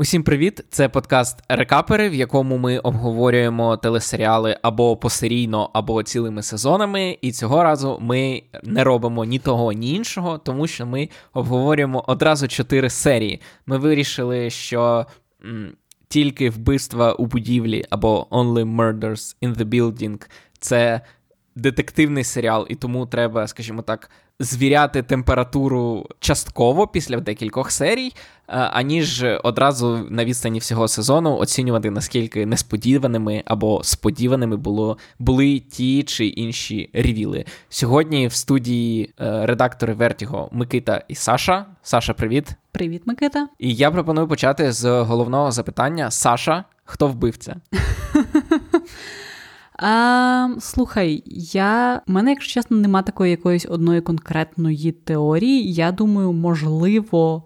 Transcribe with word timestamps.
Усім 0.00 0.22
привіт! 0.22 0.64
Це 0.70 0.88
подкаст 0.88 1.42
Рекапери, 1.48 2.08
в 2.08 2.14
якому 2.14 2.58
ми 2.58 2.78
обговорюємо 2.78 3.76
телесеріали 3.76 4.58
або 4.62 4.96
посерійно, 4.96 5.70
або 5.72 6.02
цілими 6.02 6.42
сезонами. 6.42 7.18
І 7.20 7.32
цього 7.32 7.62
разу 7.62 7.98
ми 8.00 8.42
не 8.62 8.84
робимо 8.84 9.24
ні 9.24 9.38
того, 9.38 9.72
ні 9.72 9.94
іншого, 9.94 10.38
тому 10.38 10.66
що 10.66 10.86
ми 10.86 11.08
обговорюємо 11.32 12.04
одразу 12.06 12.48
чотири 12.48 12.90
серії. 12.90 13.40
Ми 13.66 13.78
вирішили, 13.78 14.50
що 14.50 15.06
м, 15.44 15.72
тільки 16.08 16.50
вбивства 16.50 17.12
у 17.12 17.26
будівлі 17.26 17.84
або 17.90 18.26
Only 18.30 18.76
Murders 18.76 19.36
in 19.42 19.56
the 19.56 19.64
Building 19.64 20.30
це 20.58 21.00
детективний 21.56 22.24
серіал, 22.24 22.66
і 22.70 22.74
тому 22.74 23.06
треба, 23.06 23.46
скажімо 23.46 23.82
так, 23.82 24.10
звіряти 24.40 25.02
температуру 25.02 26.06
частково 26.20 26.86
після 26.86 27.20
декількох 27.20 27.70
серій, 27.70 28.06
е, 28.06 28.12
аніж 28.48 29.24
одразу 29.44 30.06
на 30.10 30.24
відстані 30.24 30.58
всього 30.58 30.88
сезону 30.88 31.36
оцінювати, 31.36 31.90
наскільки 31.90 32.46
несподіваними 32.46 33.42
або 33.46 33.84
сподіваними 33.84 34.56
було, 34.56 34.98
були 35.18 35.58
ті 35.58 36.02
чи 36.02 36.26
інші 36.26 36.90
ревіли. 36.92 37.44
Сьогодні 37.68 38.26
в 38.26 38.32
студії 38.32 39.14
е, 39.20 39.46
редактори 39.46 39.94
Вертіго 39.94 40.48
Микита 40.52 41.04
і 41.08 41.14
Саша. 41.14 41.66
Саша, 41.82 42.14
привіт. 42.14 42.48
Привіт, 42.72 43.02
Микита. 43.06 43.48
І 43.58 43.74
я 43.74 43.90
пропоную 43.90 44.28
почати 44.28 44.72
з 44.72 45.02
головного 45.02 45.50
запитання: 45.50 46.10
Саша, 46.10 46.64
хто 46.84 47.08
вбивця? 47.08 47.56
А, 49.80 50.48
Слухай, 50.60 51.22
я 51.52 52.02
в 52.06 52.10
мене, 52.10 52.30
якщо 52.30 52.52
чесно, 52.52 52.76
нема 52.76 53.02
такої 53.02 53.30
якоїсь 53.30 53.66
одної 53.68 54.00
конкретної 54.00 54.92
теорії. 54.92 55.72
Я 55.72 55.92
думаю, 55.92 56.32
можливо, 56.32 57.42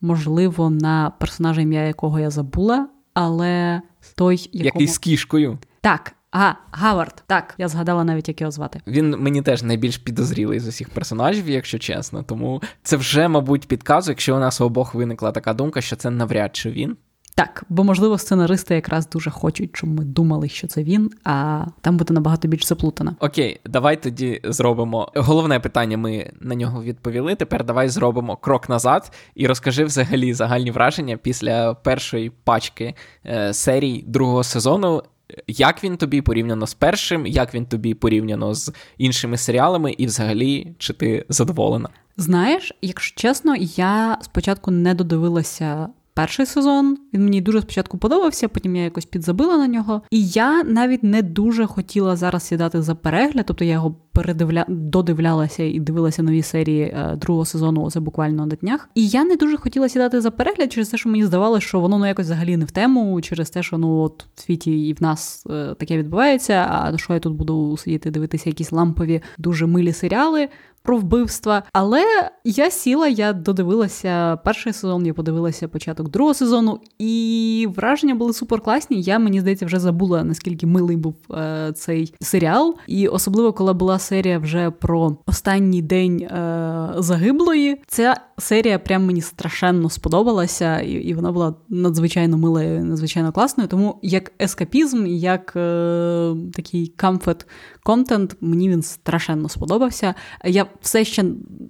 можливо, 0.00 0.70
на 0.70 1.10
персонажа 1.10 1.60
ім'я 1.60 1.82
якого 1.82 2.20
я 2.20 2.30
забула, 2.30 2.88
але 3.14 3.82
той, 4.14 4.50
якому... 4.52 4.64
який 4.64 4.86
з 4.86 4.98
кішкою. 4.98 5.58
Так. 5.80 6.14
А, 6.32 6.52
Гавард, 6.70 7.24
так, 7.26 7.54
я 7.58 7.68
згадала 7.68 8.04
навіть, 8.04 8.28
як 8.28 8.40
його 8.40 8.50
звати. 8.50 8.80
Він 8.86 9.10
мені 9.10 9.42
теж 9.42 9.62
найбільш 9.62 9.98
підозрілий 9.98 10.60
з 10.60 10.68
усіх 10.68 10.88
персонажів, 10.90 11.48
якщо 11.48 11.78
чесно. 11.78 12.22
Тому 12.22 12.62
це 12.82 12.96
вже, 12.96 13.28
мабуть, 13.28 13.68
підказує, 13.68 14.12
якщо 14.12 14.36
у 14.36 14.38
нас 14.38 14.60
обох 14.60 14.94
виникла 14.94 15.32
така 15.32 15.54
думка, 15.54 15.80
що 15.80 15.96
це 15.96 16.10
навряд 16.10 16.56
чи 16.56 16.70
він. 16.70 16.96
Так, 17.38 17.64
бо 17.68 17.84
можливо 17.84 18.18
сценаристи 18.18 18.74
якраз 18.74 19.08
дуже 19.08 19.30
хочуть, 19.30 19.70
щоб 19.76 19.90
ми 19.90 20.04
думали, 20.04 20.48
що 20.48 20.66
це 20.66 20.82
він, 20.82 21.10
а 21.24 21.64
там 21.80 21.96
буде 21.96 22.14
набагато 22.14 22.48
більш 22.48 22.66
заплутано. 22.66 23.16
Окей, 23.20 23.60
давай 23.64 24.02
тоді 24.02 24.40
зробимо 24.44 25.12
головне 25.14 25.60
питання. 25.60 25.96
Ми 25.96 26.32
на 26.40 26.54
нього 26.54 26.82
відповіли. 26.82 27.34
Тепер 27.34 27.64
давай 27.64 27.88
зробимо 27.88 28.36
крок 28.36 28.68
назад 28.68 29.12
і 29.34 29.46
розкажи 29.46 29.84
взагалі 29.84 30.34
загальні 30.34 30.70
враження 30.70 31.16
після 31.16 31.74
першої 31.74 32.30
пачки 32.44 32.94
е, 33.26 33.54
серій 33.54 34.04
другого 34.06 34.44
сезону. 34.44 35.02
Як 35.46 35.84
він 35.84 35.96
тобі 35.96 36.22
порівняно 36.22 36.66
з 36.66 36.74
першим, 36.74 37.26
як 37.26 37.54
він 37.54 37.66
тобі 37.66 37.94
порівняно 37.94 38.54
з 38.54 38.72
іншими 38.98 39.36
серіалами, 39.36 39.92
і 39.92 40.06
взагалі 40.06 40.74
чи 40.78 40.92
ти 40.92 41.26
задоволена? 41.28 41.88
Знаєш, 42.16 42.72
якщо 42.82 43.20
чесно, 43.20 43.56
я 43.58 44.18
спочатку 44.22 44.70
не 44.70 44.94
додивилася 44.94 45.88
перший 46.18 46.46
сезон. 46.46 46.98
Він 47.14 47.24
мені 47.24 47.40
дуже 47.40 47.60
спочатку 47.60 47.98
подобався, 47.98 48.48
потім 48.48 48.76
я 48.76 48.84
якось 48.84 49.04
підзабила 49.04 49.56
на 49.56 49.66
нього. 49.66 50.02
І 50.10 50.26
я 50.26 50.64
навіть 50.64 51.02
не 51.02 51.22
дуже 51.22 51.66
хотіла 51.66 52.16
зараз 52.16 52.42
сідати 52.42 52.82
за 52.82 52.94
перегляд, 52.94 53.46
тобто 53.46 53.64
я 53.64 53.72
його 53.72 53.96
передивля... 54.18 54.64
додивлялася 54.68 55.62
і 55.62 55.80
дивилася 55.80 56.22
нові 56.22 56.42
серії 56.42 56.82
е, 56.82 57.16
другого 57.16 57.44
сезону, 57.44 57.84
оце 57.84 58.00
буквально 58.00 58.46
на 58.46 58.56
днях. 58.56 58.88
І 58.94 59.08
я 59.08 59.24
не 59.24 59.36
дуже 59.36 59.56
хотіла 59.56 59.88
сідати 59.88 60.20
за 60.20 60.30
перегляд 60.30 60.72
через 60.72 60.88
те, 60.88 60.96
що 60.96 61.08
мені 61.08 61.24
здавалося, 61.24 61.66
що 61.66 61.80
воно 61.80 61.98
ну 61.98 62.06
якось 62.06 62.26
взагалі 62.26 62.56
не 62.56 62.64
в 62.64 62.70
тему, 62.70 63.20
через 63.20 63.50
те, 63.50 63.62
що 63.62 63.78
ну 63.78 63.98
от 63.98 64.26
в 64.34 64.40
світі 64.40 64.88
і 64.88 64.92
в 64.92 65.02
нас 65.02 65.46
е, 65.50 65.74
таке 65.78 65.98
відбувається. 65.98 66.66
А 66.70 66.98
що 66.98 67.14
я 67.14 67.20
тут 67.20 67.34
буду 67.34 67.76
сидіти 67.76 68.10
дивитися 68.10 68.50
якісь 68.50 68.72
лампові, 68.72 69.20
дуже 69.38 69.66
милі 69.66 69.92
серіали 69.92 70.48
про 70.82 70.98
вбивства. 70.98 71.62
Але 71.72 72.04
я 72.44 72.70
сіла, 72.70 73.08
я 73.08 73.32
додивилася 73.32 74.36
перший 74.36 74.72
сезон, 74.72 75.06
я 75.06 75.14
подивилася 75.14 75.68
початок 75.68 76.08
другого 76.08 76.34
сезону, 76.34 76.80
і 76.98 77.68
враження 77.76 78.14
були 78.14 78.32
супер 78.32 78.60
класні. 78.60 79.02
Я 79.02 79.18
мені 79.18 79.40
здається 79.40 79.66
вже 79.66 79.78
забула 79.78 80.24
наскільки 80.24 80.66
милий 80.66 80.96
був 80.96 81.14
е, 81.30 81.72
цей 81.72 82.14
серіал. 82.20 82.76
І 82.86 83.08
особливо, 83.08 83.52
коли 83.52 83.72
була 83.72 83.98
серія 84.08 84.38
вже 84.38 84.70
про 84.70 85.16
останній 85.26 85.82
день 85.82 86.20
е, 86.22 86.94
загиблої, 86.98 87.82
ця 87.86 88.14
серія 88.38 88.78
прям 88.78 89.06
мені 89.06 89.20
страшенно 89.20 89.90
сподобалася, 89.90 90.80
і 90.80 90.92
і 90.92 91.14
вона 91.14 91.32
була 91.32 91.54
надзвичайно 91.68 92.38
милою, 92.38 92.84
надзвичайно 92.84 93.32
класною. 93.32 93.68
Тому 93.68 93.98
як 94.02 94.32
ескапізм, 94.42 95.06
як 95.06 95.52
е, 95.56 96.34
такий 96.54 96.86
камфет 96.86 97.46
контент, 97.82 98.36
мені 98.40 98.68
він 98.68 98.82
страшенно 98.82 99.48
сподобався. 99.48 100.14
Я 100.44 100.66
все 100.80 101.04
ще 101.04 101.24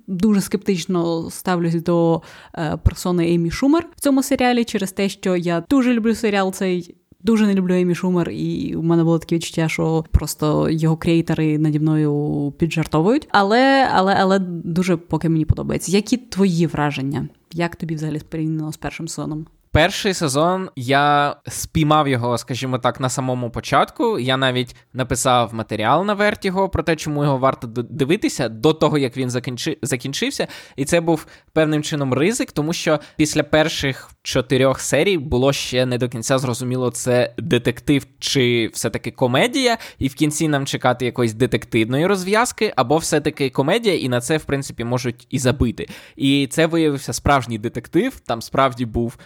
дуже 0.06 0.40
скептично 0.40 1.30
ставлюсь 1.30 1.82
до 1.82 2.22
е, 2.54 2.76
персони 2.84 3.24
Еймі 3.24 3.50
Шумер 3.50 3.86
в 3.96 4.00
цьому 4.00 4.22
серіалі 4.22 4.64
через 4.64 4.92
те, 4.92 5.08
що 5.08 5.36
я 5.36 5.64
дуже 5.68 5.92
люблю 5.92 6.14
серіал 6.14 6.52
цей. 6.52 6.97
Дуже 7.22 7.46
не 7.46 7.54
люблю 7.54 7.74
Емі 7.74 7.94
Шумер, 7.94 8.30
і 8.30 8.74
у 8.76 8.82
мене 8.82 9.04
було 9.04 9.18
таке 9.18 9.34
відчуття, 9.34 9.68
що 9.68 10.04
просто 10.10 10.70
його 10.70 10.96
креатори 10.96 11.58
наді 11.58 11.80
мною 11.80 12.52
піджартовують. 12.58 13.28
Але 13.30 13.88
але, 13.94 14.14
але 14.14 14.38
дуже 14.38 14.96
поки 14.96 15.28
мені 15.28 15.44
подобається. 15.44 15.92
Які 15.92 16.16
твої 16.16 16.66
враження? 16.66 17.28
Як 17.52 17.76
тобі 17.76 17.94
взагалі 17.94 18.20
порівняно 18.28 18.72
з 18.72 18.76
першим 18.76 19.08
сезоном? 19.08 19.46
Перший 19.78 20.14
сезон 20.14 20.70
я 20.76 21.36
спіймав 21.48 22.08
його, 22.08 22.38
скажімо 22.38 22.78
так, 22.78 23.00
на 23.00 23.08
самому 23.08 23.50
початку. 23.50 24.18
Я 24.18 24.36
навіть 24.36 24.76
написав 24.92 25.54
матеріал 25.54 26.04
на 26.04 26.14
Вертіго 26.14 26.68
про 26.68 26.82
те, 26.82 26.96
чому 26.96 27.24
його 27.24 27.38
варто 27.38 27.66
дивитися 27.66 28.48
до 28.48 28.72
того, 28.72 28.98
як 28.98 29.16
він 29.16 29.30
закінчи... 29.30 29.78
закінчився. 29.82 30.46
І 30.76 30.84
це 30.84 31.00
був 31.00 31.26
певним 31.52 31.82
чином 31.82 32.14
ризик, 32.14 32.52
тому 32.52 32.72
що 32.72 33.00
після 33.16 33.42
перших 33.42 34.10
чотирьох 34.22 34.80
серій 34.80 35.18
було 35.18 35.52
ще 35.52 35.86
не 35.86 35.98
до 35.98 36.08
кінця 36.08 36.38
зрозуміло, 36.38 36.90
це 36.90 37.34
детектив 37.38 38.06
чи 38.18 38.70
все-таки 38.74 39.10
комедія, 39.10 39.78
і 39.98 40.08
в 40.08 40.14
кінці 40.14 40.48
нам 40.48 40.66
чекати 40.66 41.04
якоїсь 41.04 41.34
детективної 41.34 42.06
розв'язки, 42.06 42.72
або 42.76 42.96
все-таки 42.96 43.50
комедія, 43.50 43.98
і 43.98 44.08
на 44.08 44.20
це, 44.20 44.36
в 44.36 44.44
принципі, 44.44 44.84
можуть 44.84 45.26
і 45.30 45.38
забити. 45.38 45.88
І 46.16 46.48
це 46.50 46.66
виявився 46.66 47.12
справжній 47.12 47.58
детектив. 47.58 48.20
Там 48.20 48.42
справді 48.42 48.86
був 48.86 49.18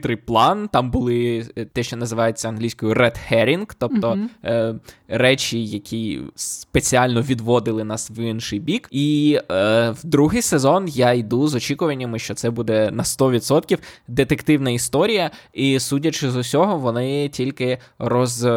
хитрий 0.00 0.16
план. 0.16 0.68
Там 0.72 0.90
були 0.90 1.46
е, 1.56 1.64
те, 1.64 1.82
що 1.82 1.96
називається 1.96 2.48
англійською 2.48 2.94
red 2.94 3.16
herring, 3.30 3.74
тобто 3.78 4.12
mm-hmm. 4.12 4.28
е, 4.44 4.74
речі, 5.08 5.64
які 5.64 6.20
спеціально 6.34 7.22
відводили 7.22 7.84
нас 7.84 8.10
в 8.10 8.18
інший 8.18 8.60
бік. 8.60 8.88
І 8.90 9.38
е, 9.50 9.90
в 9.90 10.04
другий 10.04 10.42
сезон 10.42 10.88
я 10.88 11.12
йду 11.12 11.48
з 11.48 11.54
очікуваннями, 11.54 12.18
що 12.18 12.34
це 12.34 12.50
буде 12.50 12.90
на 12.90 13.02
100% 13.02 13.78
детективна 14.08 14.70
історія, 14.70 15.30
і 15.52 15.80
судячи 15.80 16.30
з 16.30 16.36
усього, 16.36 16.78
вони 16.78 17.28
тільки 17.28 17.78
роз, 17.98 18.48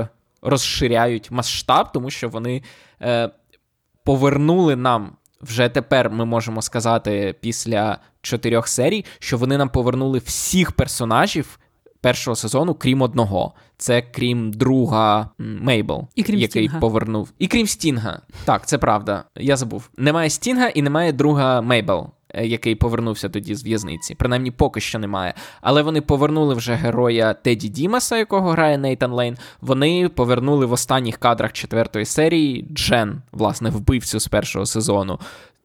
розширяють 0.42 1.31
масштаб, 1.31 1.92
тому 1.92 2.10
що 2.10 2.30
вони 2.30 2.64
е, 3.02 3.30
повернули 4.04 4.75
нам. 4.75 5.12
Вже 5.44 5.70
тепер 5.70 6.09
ми 6.09 6.26
можемо 6.26 6.62
сказати 6.62 7.36
після 7.42 7.98
чотирьох 8.22 8.68
серій, 8.68 9.06
що 9.20 9.38
вони 9.38 9.58
нам 9.58 9.70
повернули 9.70 10.20
всіх 10.26 10.72
персонажів 10.72 11.59
першого 12.02 12.36
сезону, 12.36 12.74
крім 12.74 13.02
одного. 13.02 13.54
Це 13.78 14.02
крім 14.02 14.52
друга 14.54 15.30
Мейбл, 15.38 16.08
і 16.16 16.24
крім 16.24 16.40
який 16.40 16.64
Стінга. 16.64 16.80
повернув. 16.80 17.31
І 17.40 17.48
крім 17.48 17.68
Стінга. 17.68 18.22
Так, 18.46 18.68
це 18.68 18.78
правда. 18.78 19.24
Я 19.36 19.58
забув. 19.58 19.90
Немає 19.98 20.30
Стінга 20.30 20.68
і 20.68 20.81
немає 20.81 21.12
друга 21.12 21.62
Мейбл. 21.62 22.08
Е, 22.34 22.46
який 22.48 22.76
повернувся 22.76 23.30
тоді 23.30 23.56
з 23.56 23.64
в'язниці. 23.64 24.16
Принаймні, 24.16 24.52
поки 24.52 24.80
що 24.80 25.00
немає. 25.00 25.34
Але 25.62 25.82
вони 25.82 26.02
повернули 26.02 26.56
вже 26.56 26.74
героя 26.74 27.34
Теді 27.34 27.70
Дімаса, 27.70 28.18
якого 28.18 28.50
грає 28.50 28.78
Нейтан 28.78 29.12
Лейн. 29.12 29.38
Вони 29.62 30.10
повернули 30.10 30.66
в 30.66 30.72
останніх 30.72 31.18
кадрах 31.18 31.54
четвертої 31.54 32.06
серії 32.06 32.68
Джен, 32.74 33.22
власне, 33.31 33.69
вбивцю 33.69 34.19
з 34.19 34.28
першого 34.28 34.66
сезону. 34.66 35.19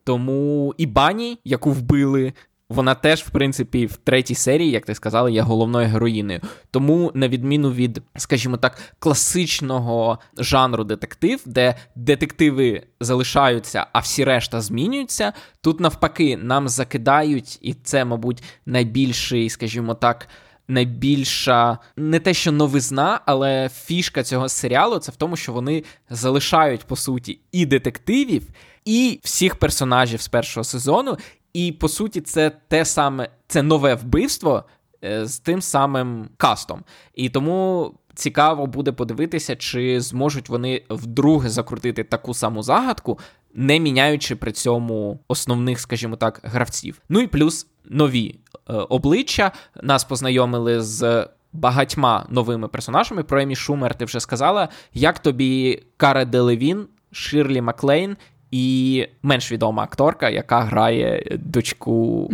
Тому 0.04 0.74
і 0.78 0.86
Бані, 0.86 1.38
яку 1.44 1.70
вбили, 1.70 2.32
вона 2.68 2.94
теж, 2.94 3.20
в 3.20 3.30
принципі, 3.30 3.86
в 3.86 3.96
третій 3.96 4.34
серії, 4.34 4.70
як 4.70 4.86
ти 4.86 4.94
сказала, 4.94 5.30
є 5.30 5.42
головною 5.42 5.88
героїнею. 5.88 6.40
Тому, 6.70 7.12
на 7.14 7.28
відміну 7.28 7.72
від, 7.72 8.02
скажімо 8.16 8.56
так, 8.56 8.78
класичного 8.98 10.18
жанру 10.38 10.84
детектив, 10.84 11.40
де 11.46 11.74
детективи 11.94 12.82
залишаються, 13.00 13.86
а 13.92 13.98
всі 13.98 14.24
решта 14.24 14.60
змінюються. 14.60 15.32
Тут 15.60 15.80
навпаки, 15.80 16.36
нам 16.36 16.68
закидають, 16.68 17.58
і 17.62 17.74
це, 17.74 18.04
мабуть, 18.04 18.42
найбільший, 18.66 19.50
скажімо 19.50 19.94
так. 19.94 20.28
Найбільша 20.70 21.78
не 21.96 22.18
те, 22.18 22.34
що 22.34 22.52
новизна, 22.52 23.20
але 23.26 23.68
фішка 23.68 24.22
цього 24.22 24.48
серіалу 24.48 24.98
це 24.98 25.12
в 25.12 25.16
тому, 25.16 25.36
що 25.36 25.52
вони 25.52 25.84
залишають 26.10 26.84
по 26.84 26.96
суті 26.96 27.40
і 27.52 27.66
детективів, 27.66 28.42
і 28.84 29.20
всіх 29.22 29.56
персонажів 29.56 30.20
з 30.20 30.28
першого 30.28 30.64
сезону, 30.64 31.16
і 31.52 31.72
по 31.72 31.88
суті, 31.88 32.20
це 32.20 32.50
те 32.68 32.84
саме, 32.84 33.28
це 33.46 33.62
нове 33.62 33.94
вбивство. 33.94 34.64
е, 35.04 35.26
з 35.26 35.38
тим 35.38 35.62
самим 35.62 36.28
кастом. 36.36 36.84
І 37.14 37.28
тому 37.28 37.92
цікаво 38.14 38.66
буде 38.66 38.92
подивитися, 38.92 39.56
чи 39.56 40.00
зможуть 40.00 40.48
вони 40.48 40.82
вдруге 40.90 41.48
закрутити 41.48 42.04
таку 42.04 42.34
саму 42.34 42.62
загадку, 42.62 43.18
не 43.54 43.80
міняючи 43.80 44.36
при 44.36 44.52
цьому 44.52 45.20
основних, 45.28 45.80
скажімо 45.80 46.16
так, 46.16 46.40
гравців. 46.42 47.00
Ну 47.08 47.20
і 47.20 47.26
плюс 47.26 47.66
нові 47.84 48.38
е, 48.68 48.72
обличчя 48.72 49.52
нас 49.82 50.04
познайомили 50.04 50.82
з. 50.82 51.28
Багатьма 51.52 52.26
новими 52.30 52.68
персонажами 52.68 53.22
про 53.22 53.40
Емі 53.40 53.56
Шумер 53.56 53.94
ти 53.94 54.04
вже 54.04 54.20
сказала. 54.20 54.68
Як 54.94 55.18
тобі 55.18 55.82
Кара 55.96 56.24
Делевін, 56.24 56.86
Ширлі 57.12 57.60
Маклейн 57.60 58.16
і 58.50 59.06
менш 59.22 59.52
відома 59.52 59.82
акторка, 59.82 60.28
яка 60.30 60.60
грає 60.60 61.38
дочку 61.44 62.30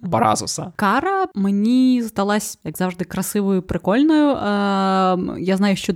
Баразуса. 0.00 0.72
Кара 0.76 1.26
мені 1.34 2.02
здалась, 2.02 2.58
як 2.64 2.76
завжди, 2.78 3.04
красивою, 3.04 3.62
прикольною. 3.62 4.28
Е, 4.30 5.40
Я 5.40 5.56
знаю, 5.56 5.76
що 5.76 5.94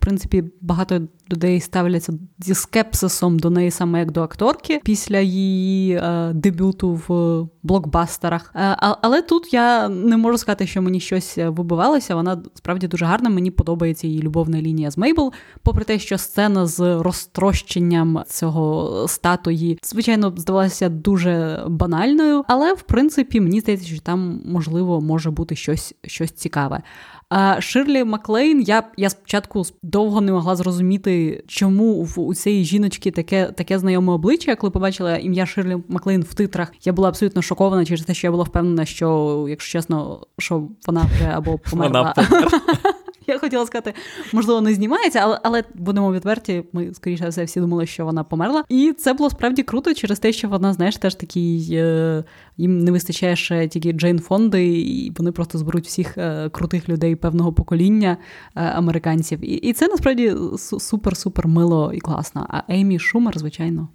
принципі 0.00 0.44
багато 0.60 1.00
людей 1.32 1.60
ставляться 1.60 2.12
зі 2.38 2.54
скепсисом 2.54 3.38
до 3.38 3.50
неї 3.50 3.70
саме 3.70 3.98
як 3.98 4.12
до 4.12 4.22
акторки 4.22 4.80
після 4.84 5.18
її 5.18 5.94
е, 5.94 6.32
дебюту 6.34 7.00
в 7.08 7.48
блокбастерах. 7.62 8.52
Е, 8.54 8.76
але 8.78 9.22
тут 9.22 9.54
я 9.54 9.88
не 9.88 10.16
можу 10.16 10.38
сказати, 10.38 10.66
що 10.66 10.82
мені 10.82 11.00
щось 11.00 11.38
вибивалося. 11.38 12.14
Вона 12.14 12.42
справді 12.54 12.88
дуже 12.88 13.04
гарна. 13.04 13.30
Мені 13.30 13.50
подобається 13.50 14.06
її 14.06 14.22
любовна 14.22 14.62
лінія 14.62 14.90
з 14.90 14.98
Мейбл. 14.98 15.32
Попри 15.62 15.84
те, 15.84 15.98
що 15.98 16.18
сцена 16.18 16.66
з 16.66 17.02
розтрощенням 17.02 18.22
цього 18.28 19.08
статуї, 19.08 19.78
звичайно, 19.82 20.32
здавалася 20.36 20.88
дуже 20.88 21.64
банальною, 21.68 22.44
але 22.48 22.74
в 22.74 22.82
принципі 22.82 23.40
мені 23.40 23.60
здається, 23.60 23.86
що 23.86 24.00
там 24.00 24.42
можливо 24.44 25.00
може 25.00 25.30
бути 25.30 25.56
щось, 25.56 25.94
щось 26.06 26.30
цікаве. 26.30 26.82
А 27.30 27.60
Ширлі 27.60 28.04
Маклейн, 28.04 28.60
я 28.60 28.82
я 28.96 29.10
спочатку 29.10 29.62
довго 29.82 30.20
не 30.20 30.32
могла 30.32 30.56
зрозуміти, 30.56 31.44
чому 31.46 32.02
в 32.02 32.20
у 32.20 32.34
цієї 32.34 32.64
жіночки 32.64 33.10
таке 33.10 33.46
таке 33.46 33.78
знайоме 33.78 34.12
обличчя. 34.12 34.56
Коли 34.56 34.70
побачила 34.70 35.16
ім'я 35.16 35.46
Ширлі 35.46 35.76
Маклейн 35.88 36.22
в 36.22 36.34
титрах, 36.34 36.72
я 36.84 36.92
була 36.92 37.08
абсолютно 37.08 37.42
шокована 37.42 37.84
через 37.84 38.04
те, 38.04 38.14
що 38.14 38.26
я 38.26 38.30
була 38.30 38.44
впевнена, 38.44 38.84
що, 38.84 39.46
якщо 39.48 39.72
чесно, 39.72 40.26
що 40.38 40.68
вона 40.86 41.06
вже 41.14 41.24
або 41.24 41.58
померла. 41.58 42.14
Я 43.26 43.38
хотіла 43.38 43.66
сказати, 43.66 43.94
можливо, 44.32 44.60
не 44.60 44.74
знімається, 44.74 45.18
але 45.22 45.40
але 45.42 45.64
будемо 45.74 46.12
відверті. 46.12 46.64
Ми 46.72 46.94
скоріше 46.94 47.28
все 47.28 47.44
всі 47.44 47.60
думали, 47.60 47.86
що 47.86 48.04
вона 48.04 48.24
померла. 48.24 48.64
І 48.68 48.94
це 48.98 49.12
було 49.12 49.30
справді 49.30 49.62
круто 49.62 49.94
через 49.94 50.18
те, 50.18 50.32
що 50.32 50.48
вона, 50.48 50.72
знаєш, 50.72 50.96
теж 50.96 51.14
такий 51.14 51.68
е, 51.72 52.24
їм 52.56 52.78
не 52.78 52.90
вистачає 52.90 53.36
ще 53.36 53.68
тільки 53.68 53.92
Джейн 53.92 54.18
Фонди, 54.18 54.78
і 54.78 55.12
вони 55.18 55.32
просто 55.32 55.58
зберуть 55.58 55.86
всіх 55.86 56.18
е, 56.18 56.48
крутих 56.48 56.88
людей 56.88 57.16
певного 57.16 57.52
покоління 57.52 58.16
е, 58.56 58.60
американців. 58.62 59.44
І 59.44 59.54
і 59.54 59.72
це 59.72 59.88
насправді 59.88 60.30
супер-супер 60.30 61.46
мило 61.46 61.92
і 61.94 61.98
класно. 61.98 62.46
А 62.48 62.72
Еймі 62.72 62.98
Шумер, 62.98 63.38
звичайно. 63.38 63.88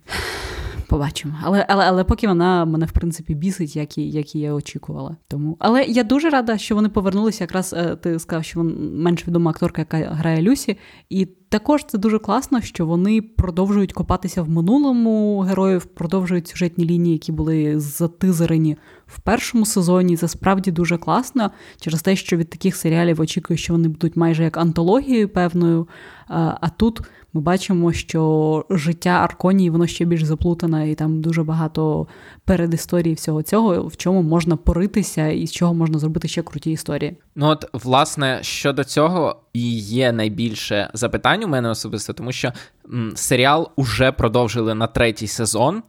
Побачимо. 0.96 1.34
Але 1.44 1.66
але, 1.70 1.86
але 1.86 2.04
поки 2.04 2.28
вона 2.28 2.66
мене 2.66 2.86
в 2.86 2.92
принципі 2.92 3.36
бісить, 3.36 3.76
як 3.76 3.98
і 3.98 4.10
як 4.10 4.36
і 4.36 4.40
я 4.40 4.54
очікувала. 4.54 5.16
Тому 5.28 5.58
але 5.60 5.84
я 5.84 6.04
дуже 6.04 6.30
рада, 6.30 6.58
що 6.58 6.76
вони 6.76 6.90
повернулися. 6.90 7.44
Якраз 7.44 7.74
е, 7.74 7.96
ти 7.96 8.20
сказав, 8.20 8.44
що 8.44 8.60
вона 8.60 8.74
менш 8.80 9.28
відома 9.28 9.52
акторка, 9.52 9.82
яка 9.82 9.98
грає 9.98 10.42
Люсі, 10.42 10.78
і 11.10 11.26
також 11.26 11.86
це 11.86 11.98
дуже 11.98 12.20
класно, 12.20 12.62
що 12.62 12.86
вони 12.86 13.22
продовжують 13.22 13.94
копатися 13.94 14.42
в 14.42 14.50
минулому 14.50 15.40
героїв, 15.40 15.86
продовжують 15.86 16.48
сюжетні 16.48 16.86
лінії, 16.86 17.14
які 17.14 17.32
були 17.32 17.80
затизерені 17.80 18.78
в 19.08 19.20
першому 19.20 19.66
сезоні. 19.66 20.18
Це 20.18 20.28
справді 20.28 20.72
дуже 20.72 20.98
класно 20.98 21.52
через 21.80 22.02
те, 22.02 22.16
що 22.16 22.38
від 22.38 22.50
таких 22.50 22.76
серіалів 22.76 23.22
очікую, 23.22 23.58
що 23.58 23.74
вони 23.74 23.88
будуть 23.88 24.16
майже 24.16 24.44
як 24.44 24.58
антологією 24.58 25.30
певною. 25.30 25.88
А 26.28 26.70
тут 26.78 27.02
ми 27.36 27.42
бачимо, 27.42 27.94
що 27.94 28.66
життя 28.70 29.10
Арконії 29.10 29.70
воно 29.70 29.88
ще 29.88 30.06
більш 30.06 30.24
заплутане, 30.24 30.92
і 30.92 30.96
там 30.96 31.22
дуже 31.22 31.44
багато 31.44 32.08
передісторії 32.46 33.16
всього 33.16 33.44
цього, 33.44 33.88
в 33.88 33.98
чому 33.98 34.22
можна 34.22 34.56
поритися 34.56 35.28
і 35.28 35.48
з 35.48 35.52
чого 35.52 35.74
можна 35.74 36.00
зробити 36.00 36.28
ще 36.28 36.42
круті 36.42 36.72
історії. 36.72 37.18
Ну 37.36 37.48
от, 37.48 37.66
власне, 37.74 38.40
щодо 38.42 38.84
цього 38.84 39.42
і 39.54 39.78
є 39.80 40.12
найбільше 40.12 40.90
запитань 40.94 41.44
у 41.44 41.48
мене 41.48 41.70
особисто, 41.70 42.14
тому 42.14 42.32
що 42.32 42.52
м, 42.94 43.12
серіал 43.16 43.70
уже 43.76 44.12
продовжили 44.12 44.74
на 44.74 44.88
третій 44.88 45.28
сезон, 45.28 45.84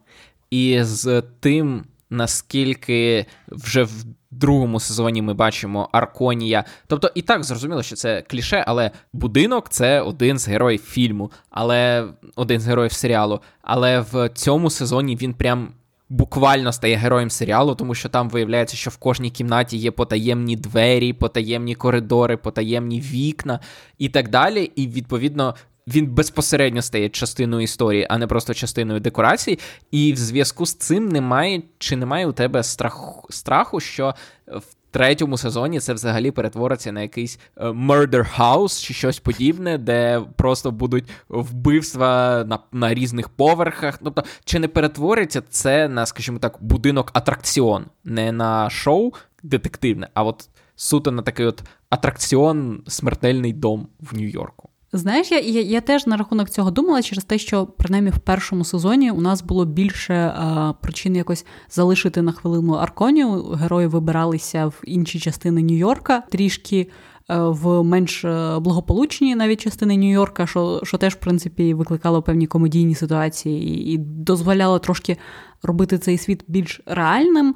і 0.51 0.79
з 0.81 1.23
тим 1.39 1.83
наскільки 2.09 3.25
вже 3.47 3.83
в 3.83 4.05
другому 4.31 4.79
сезоні 4.79 5.21
ми 5.21 5.33
бачимо 5.33 5.89
Арконія. 5.91 6.63
Тобто, 6.87 7.11
і 7.15 7.21
так 7.21 7.43
зрозуміло, 7.43 7.83
що 7.83 7.95
це 7.95 8.21
кліше, 8.21 8.63
але 8.67 8.91
будинок 9.13 9.69
це 9.69 10.01
один 10.01 10.39
з 10.39 10.47
героїв 10.47 10.81
фільму, 10.81 11.31
але 11.49 12.07
один 12.35 12.59
з 12.59 12.67
героїв 12.67 12.91
серіалу. 12.91 13.39
Але 13.61 13.99
в 13.99 14.29
цьому 14.29 14.69
сезоні 14.69 15.15
він 15.15 15.33
прям. 15.33 15.73
Буквально 16.09 16.71
стає 16.71 16.95
героєм 16.95 17.29
серіалу, 17.29 17.75
тому 17.75 17.95
що 17.95 18.09
там 18.09 18.29
виявляється, 18.29 18.77
що 18.77 18.89
в 18.89 18.97
кожній 18.97 19.29
кімнаті 19.29 19.77
є 19.77 19.91
потаємні 19.91 20.55
двері, 20.55 21.13
потаємні 21.13 21.75
коридори, 21.75 22.37
потаємні 22.37 23.01
вікна 23.01 23.59
і 23.97 24.09
так 24.09 24.29
далі. 24.29 24.71
І 24.75 24.87
відповідно 24.87 25.55
він 25.87 26.07
безпосередньо 26.07 26.81
стає 26.81 27.09
частиною 27.09 27.63
історії, 27.63 28.07
а 28.09 28.17
не 28.17 28.27
просто 28.27 28.53
частиною 28.53 28.99
декорацій. 28.99 29.59
І 29.91 30.13
в 30.13 30.17
зв'язку 30.17 30.65
з 30.65 30.73
цим 30.73 31.09
немає 31.09 31.61
чи 31.77 31.95
немає 31.95 32.27
у 32.27 32.31
тебе 32.31 32.63
страху, 32.63 33.27
страху, 33.29 33.79
що 33.79 34.15
в 34.47 34.77
третьому 34.91 35.37
сезоні 35.37 35.79
це 35.79 35.93
взагалі 35.93 36.31
перетвориться 36.31 36.91
на 36.91 37.01
якийсь 37.01 37.39
е, 37.57 37.67
murder 37.67 38.37
house 38.37 38.83
чи 38.83 38.93
щось 38.93 39.19
подібне, 39.19 39.77
де 39.77 40.21
просто 40.35 40.71
будуть 40.71 41.09
вбивства 41.29 42.43
на 42.47 42.59
на 42.71 42.93
різних 42.93 43.29
поверхах. 43.29 43.99
Тобто, 44.03 44.23
чи 44.45 44.59
не 44.59 44.67
перетвориться 44.67 45.41
це 45.49 45.87
на, 45.87 46.05
скажімо 46.05 46.39
так, 46.39 46.57
будинок 46.59 47.11
атракціон, 47.13 47.85
не 48.03 48.31
на 48.31 48.69
шоу 48.69 49.13
детективне, 49.43 50.09
а 50.13 50.23
от 50.23 50.49
суто 50.75 51.11
на 51.11 51.21
такий 51.21 51.45
от 51.45 51.63
атракціон 51.89 52.83
смертельний 52.87 53.53
дом 53.53 53.87
в 53.99 54.13
Нью-Йорку. 54.13 54.69
Знаєш, 54.97 55.31
я, 55.31 55.39
я 55.39 55.61
я, 55.61 55.81
теж 55.81 56.07
на 56.07 56.17
рахунок 56.17 56.49
цього 56.49 56.71
думала 56.71 57.01
через 57.01 57.23
те, 57.23 57.37
що 57.37 57.65
принаймні 57.65 58.09
в 58.09 58.17
першому 58.17 58.65
сезоні 58.65 59.11
у 59.11 59.21
нас 59.21 59.43
було 59.43 59.65
більше 59.65 60.13
а, 60.13 60.73
причин 60.81 61.15
якось 61.15 61.45
залишити 61.69 62.21
на 62.21 62.31
хвилину 62.31 62.73
Арконію. 62.73 63.43
Герої 63.43 63.87
вибиралися 63.87 64.65
в 64.65 64.81
інші 64.85 65.19
частини 65.19 65.61
Нью-Йорка 65.61 66.21
трішки. 66.29 66.89
Е, 67.29 67.37
в 67.37 67.83
менш 67.83 68.25
е, 68.25 68.59
благополучні 68.59 69.35
навіть 69.35 69.61
частини 69.61 69.97
Нью-Йорка, 69.97 70.47
що 70.47 70.81
що 70.83 70.97
теж, 70.97 71.13
в 71.13 71.19
принципі, 71.19 71.73
викликало 71.73 72.21
певні 72.21 72.47
комедійні 72.47 72.95
ситуації 72.95 73.69
і, 73.69 73.93
і 73.93 73.97
дозволяло 73.97 74.79
трошки 74.79 75.17
робити 75.63 75.97
цей 75.97 76.17
світ 76.17 76.43
більш 76.47 76.81
реальним. 76.85 77.55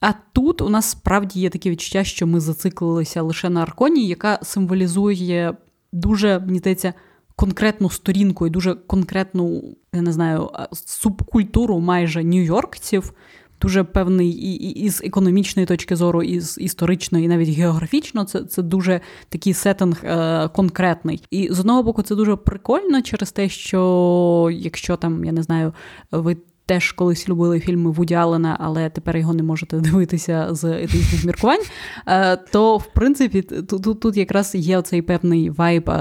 А 0.00 0.12
тут 0.32 0.60
у 0.60 0.68
нас 0.68 0.90
справді 0.90 1.40
є 1.40 1.50
таке 1.50 1.70
відчуття, 1.70 2.04
що 2.04 2.26
ми 2.26 2.40
зациклилися 2.40 3.22
лише 3.22 3.50
на 3.50 3.62
Арконі, 3.62 4.06
яка 4.06 4.38
символізує 4.42 5.54
дуже, 5.94 6.38
мені 6.38 6.58
здається, 6.58 6.94
конкретну 7.36 7.90
сторінку 7.90 8.46
і 8.46 8.50
дуже 8.50 8.74
конкретну, 8.74 9.76
я 9.94 10.02
не 10.02 10.12
знаю, 10.12 10.50
субкультуру 10.72 11.80
майже 11.80 12.20
нью-йоркців. 12.20 13.12
Дуже 13.60 13.84
певний 13.84 14.30
і, 14.30 14.70
і, 14.70 14.90
з 14.90 15.00
економічної 15.00 15.66
точки 15.66 15.96
зору, 15.96 16.22
і 16.22 16.40
з 16.40 16.58
історичної, 16.58 17.24
і 17.24 17.28
навіть 17.28 17.48
географічно, 17.48 18.24
це 18.24 18.44
це 18.44 18.62
дуже 18.62 19.00
такий 19.28 19.54
сеттинг 19.54 20.00
е, 20.04 20.48
конкретний. 20.48 21.22
І 21.30 21.48
з 21.52 21.60
одного 21.60 21.82
боку, 21.82 22.02
це 22.02 22.14
дуже 22.14 22.36
прикольно 22.36 23.02
через 23.02 23.32
те, 23.32 23.48
що 23.48 24.50
якщо 24.52 24.96
там, 24.96 25.24
я 25.24 25.32
не 25.32 25.42
знаю, 25.42 25.72
ви 26.10 26.36
теж 26.66 26.92
колись 26.92 27.28
любили 27.28 27.60
фільми 27.60 27.90
Вуді 27.90 28.14
Аллена, 28.14 28.56
але 28.60 28.90
тепер 28.90 29.16
його 29.16 29.34
не 29.34 29.42
можете 29.42 29.80
дивитися 29.80 30.48
з 30.50 30.64
етичних 30.64 31.24
міркувань. 31.24 31.62
Е, 32.06 32.36
то, 32.36 32.76
в 32.76 32.86
принципі, 32.86 33.42
тут 33.42 33.82
тут, 33.82 34.00
тут 34.00 34.16
якраз 34.16 34.54
є 34.54 34.78
оцей 34.78 35.02
певний 35.02 35.50
вайб 35.50 35.90
е, 35.90 35.92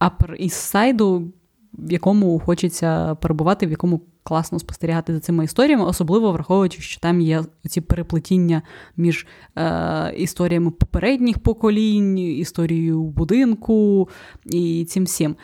Upper 0.00 0.42
East 0.42 0.74
Side, 0.74 1.28
в 1.72 1.92
якому 1.92 2.38
хочеться 2.38 3.14
перебувати, 3.14 3.66
в 3.66 3.70
якому 3.70 4.00
класно 4.22 4.58
спостерігати 4.58 5.12
за 5.12 5.20
цими 5.20 5.44
історіями, 5.44 5.84
особливо 5.84 6.32
враховуючи, 6.32 6.82
що 6.82 7.00
там 7.00 7.20
є 7.20 7.44
ці 7.68 7.80
переплетіння 7.80 8.62
між 8.96 9.26
е, 9.56 10.14
історіями 10.16 10.70
попередніх 10.70 11.38
поколінь, 11.38 12.18
історією 12.18 13.02
будинку 13.02 14.08
і 14.46 14.84
цим 14.88 15.04
всім. 15.04 15.36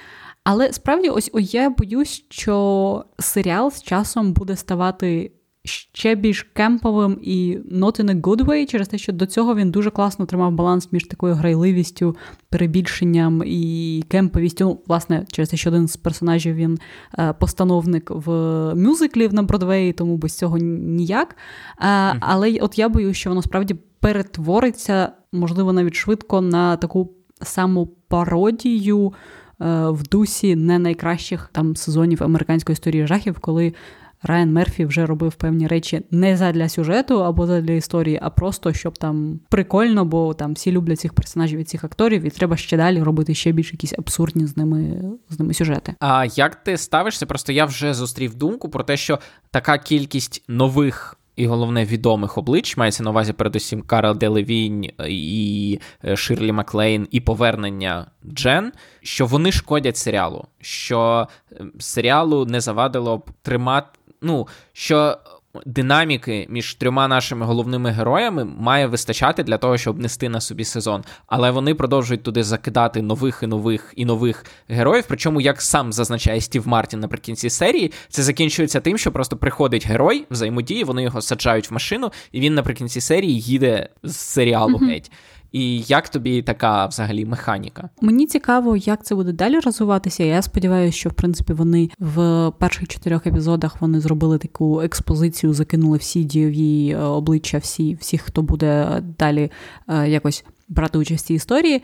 Але 0.48 0.72
справді, 0.72 1.08
ось 1.08 1.30
я 1.34 1.70
боюсь, 1.70 2.24
що 2.30 3.04
серіал 3.18 3.70
з 3.70 3.82
часом 3.82 4.32
буде 4.32 4.56
ставати 4.56 5.32
ще 5.64 6.14
більш 6.14 6.42
кемповим 6.42 7.18
і 7.22 7.58
not 7.72 8.00
in 8.00 8.10
a 8.10 8.20
good 8.20 8.44
way, 8.44 8.66
через 8.66 8.88
те, 8.88 8.98
що 8.98 9.12
до 9.12 9.26
цього 9.26 9.54
він 9.54 9.70
дуже 9.70 9.90
класно 9.90 10.26
тримав 10.26 10.52
баланс 10.52 10.92
між 10.92 11.04
такою 11.04 11.34
грайливістю, 11.34 12.16
перебільшенням 12.48 13.42
і 13.46 14.04
кемповістю. 14.08 14.64
Ну, 14.64 14.80
власне, 14.86 15.26
через 15.32 15.48
те, 15.48 15.56
що 15.56 15.70
один 15.70 15.88
з 15.88 15.96
персонажів 15.96 16.54
він 16.54 16.78
е, 17.18 17.32
постановник 17.32 18.10
в 18.10 18.30
мюзиклів 18.74 19.34
на 19.34 19.42
Бродвеї, 19.42 19.92
тому 19.92 20.16
без 20.16 20.38
цього 20.38 20.58
ніяк. 20.58 21.36
Mm-hmm. 21.82 22.16
Але 22.20 22.58
от 22.60 22.78
я 22.78 22.88
боюсь, 22.88 23.16
що 23.16 23.30
воно 23.30 23.42
справді 23.42 23.74
перетвориться, 24.00 25.12
можливо, 25.32 25.72
навіть 25.72 25.94
швидко 25.94 26.40
на 26.40 26.76
таку 26.76 27.12
саму 27.42 27.86
пародію 27.86 29.12
е, 29.12 29.16
в 29.58 30.02
дусі 30.02 30.56
не 30.56 30.78
найкращих 30.78 31.50
там 31.52 31.76
сезонів 31.76 32.22
американської 32.22 32.74
історії 32.74 33.06
жахів, 33.06 33.38
коли 33.38 33.74
Райан 34.22 34.52
Мерфі 34.52 34.84
вже 34.84 35.06
робив 35.06 35.34
певні 35.34 35.66
речі 35.66 36.02
не 36.10 36.36
задля 36.36 36.68
сюжету 36.68 37.24
або 37.24 37.46
задля 37.46 37.72
історії, 37.72 38.18
а 38.22 38.30
просто 38.30 38.72
щоб 38.72 38.98
там 38.98 39.40
прикольно, 39.48 40.04
бо 40.04 40.34
там 40.34 40.52
всі 40.52 40.72
люблять 40.72 41.00
цих 41.00 41.12
персонажів 41.12 41.58
і 41.58 41.64
цих 41.64 41.84
акторів, 41.84 42.22
і 42.22 42.30
треба 42.30 42.56
ще 42.56 42.76
далі 42.76 43.02
робити 43.02 43.34
ще 43.34 43.52
більш 43.52 43.72
якісь 43.72 43.94
абсурдні 43.98 44.46
з 44.46 44.56
ними 44.56 45.02
з 45.30 45.38
ними 45.38 45.54
сюжети. 45.54 45.94
А 46.00 46.26
як 46.36 46.54
ти 46.54 46.76
ставишся? 46.76 47.26
Просто 47.26 47.52
я 47.52 47.64
вже 47.64 47.94
зустрів 47.94 48.34
думку 48.34 48.68
про 48.68 48.84
те, 48.84 48.96
що 48.96 49.18
така 49.50 49.78
кількість 49.78 50.44
нових. 50.48 51.18
І 51.36 51.46
головне 51.46 51.84
відомих 51.84 52.38
облич. 52.38 52.76
Мається 52.76 53.02
на 53.02 53.10
увазі, 53.10 53.32
передусім 53.32 53.82
Карл 53.82 54.16
Делевінь 54.16 54.90
і 55.08 55.80
е, 56.04 56.16
Ширлі 56.16 56.52
Маклейн, 56.52 57.08
і 57.10 57.20
повернення 57.20 58.06
Джен, 58.26 58.72
що 59.00 59.26
вони 59.26 59.52
шкодять 59.52 59.96
серіалу, 59.96 60.44
що 60.60 61.28
ем, 61.60 61.72
серіалу 61.78 62.46
не 62.46 62.60
завадило 62.60 63.18
б 63.18 63.30
тримати 63.42 63.88
ну, 64.22 64.48
що 64.72 65.18
динаміки 65.66 66.46
між 66.50 66.74
трьома 66.74 67.08
нашими 67.08 67.46
головними 67.46 67.90
героями 67.90 68.44
має 68.44 68.86
вистачати 68.86 69.42
для 69.42 69.58
того, 69.58 69.78
щоб 69.78 69.98
нести 69.98 70.28
на 70.28 70.40
собі 70.40 70.64
сезон. 70.64 71.04
Але 71.26 71.50
вони 71.50 71.74
продовжують 71.74 72.22
туди 72.22 72.42
закидати 72.42 73.02
нових 73.02 73.40
і 73.42 73.46
нових 73.46 73.92
і 73.96 74.04
нових 74.04 74.44
героїв. 74.68 75.04
Причому, 75.08 75.40
як 75.40 75.62
сам 75.62 75.92
зазначає 75.92 76.40
Стів 76.40 76.68
Мартін 76.68 77.00
наприкінці 77.00 77.50
серії, 77.50 77.92
це 78.08 78.22
закінчується 78.22 78.80
тим, 78.80 78.98
що 78.98 79.12
просто 79.12 79.36
приходить 79.36 79.86
герой, 79.86 80.26
взаємодії, 80.30 80.84
вони 80.84 81.02
його 81.02 81.20
саджають 81.20 81.70
в 81.70 81.74
машину, 81.74 82.12
і 82.32 82.40
він 82.40 82.54
наприкінці 82.54 83.00
серії 83.00 83.40
їде 83.40 83.88
з 84.02 84.16
серіалу 84.16 84.78
mm-hmm. 84.78 85.10
І 85.56 85.80
як 85.80 86.08
тобі 86.08 86.42
така 86.42 86.86
взагалі 86.86 87.24
механіка? 87.24 87.88
Мені 88.00 88.26
цікаво, 88.26 88.76
як 88.76 89.04
це 89.04 89.14
буде 89.14 89.32
далі 89.32 89.58
розвиватися. 89.58 90.24
Я 90.24 90.42
сподіваюся, 90.42 90.98
що 90.98 91.08
в 91.08 91.12
принципі 91.12 91.52
вони 91.52 91.90
в 91.98 92.50
перших 92.58 92.88
чотирьох 92.88 93.26
епізодах 93.26 93.80
вони 93.80 94.00
зробили 94.00 94.38
таку 94.38 94.80
експозицію, 94.80 95.52
закинули 95.54 95.98
всі 95.98 96.24
дієві 96.24 96.90
е, 96.90 96.98
обличчя, 96.98 97.58
всі, 97.58 97.94
всіх, 97.94 98.22
хто 98.22 98.42
буде 98.42 99.02
далі 99.18 99.50
е, 99.88 100.08
якось 100.08 100.44
брати 100.68 100.98
участь 100.98 101.24
в 101.24 101.26
цій 101.28 101.34
історії. 101.34 101.82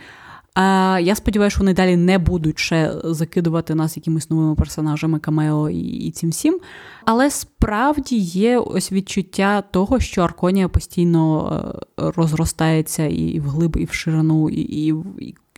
А 0.54 0.98
я 1.02 1.14
сподіваюся, 1.14 1.54
що 1.54 1.60
вони 1.60 1.74
далі 1.74 1.96
не 1.96 2.18
будуть 2.18 2.58
ще 2.58 2.92
закидувати 3.04 3.74
нас 3.74 3.96
якимись 3.96 4.30
новими 4.30 4.54
персонажами 4.54 5.18
Камео 5.18 5.70
і, 5.70 5.80
і 5.80 6.10
цим 6.10 6.30
всім. 6.30 6.58
Але 7.04 7.30
справді 7.30 8.16
є 8.16 8.58
ось 8.58 8.92
відчуття 8.92 9.62
того, 9.70 10.00
що 10.00 10.22
Арконія 10.22 10.68
постійно 10.68 11.52
е, 12.00 12.12
розростається 12.16 13.06
і 13.06 13.40
в 13.40 13.48
глиб, 13.48 13.76
і 13.76 13.84
в 13.84 13.92
ширину, 13.92 14.50
і, 14.50 14.60
і, 14.60 14.94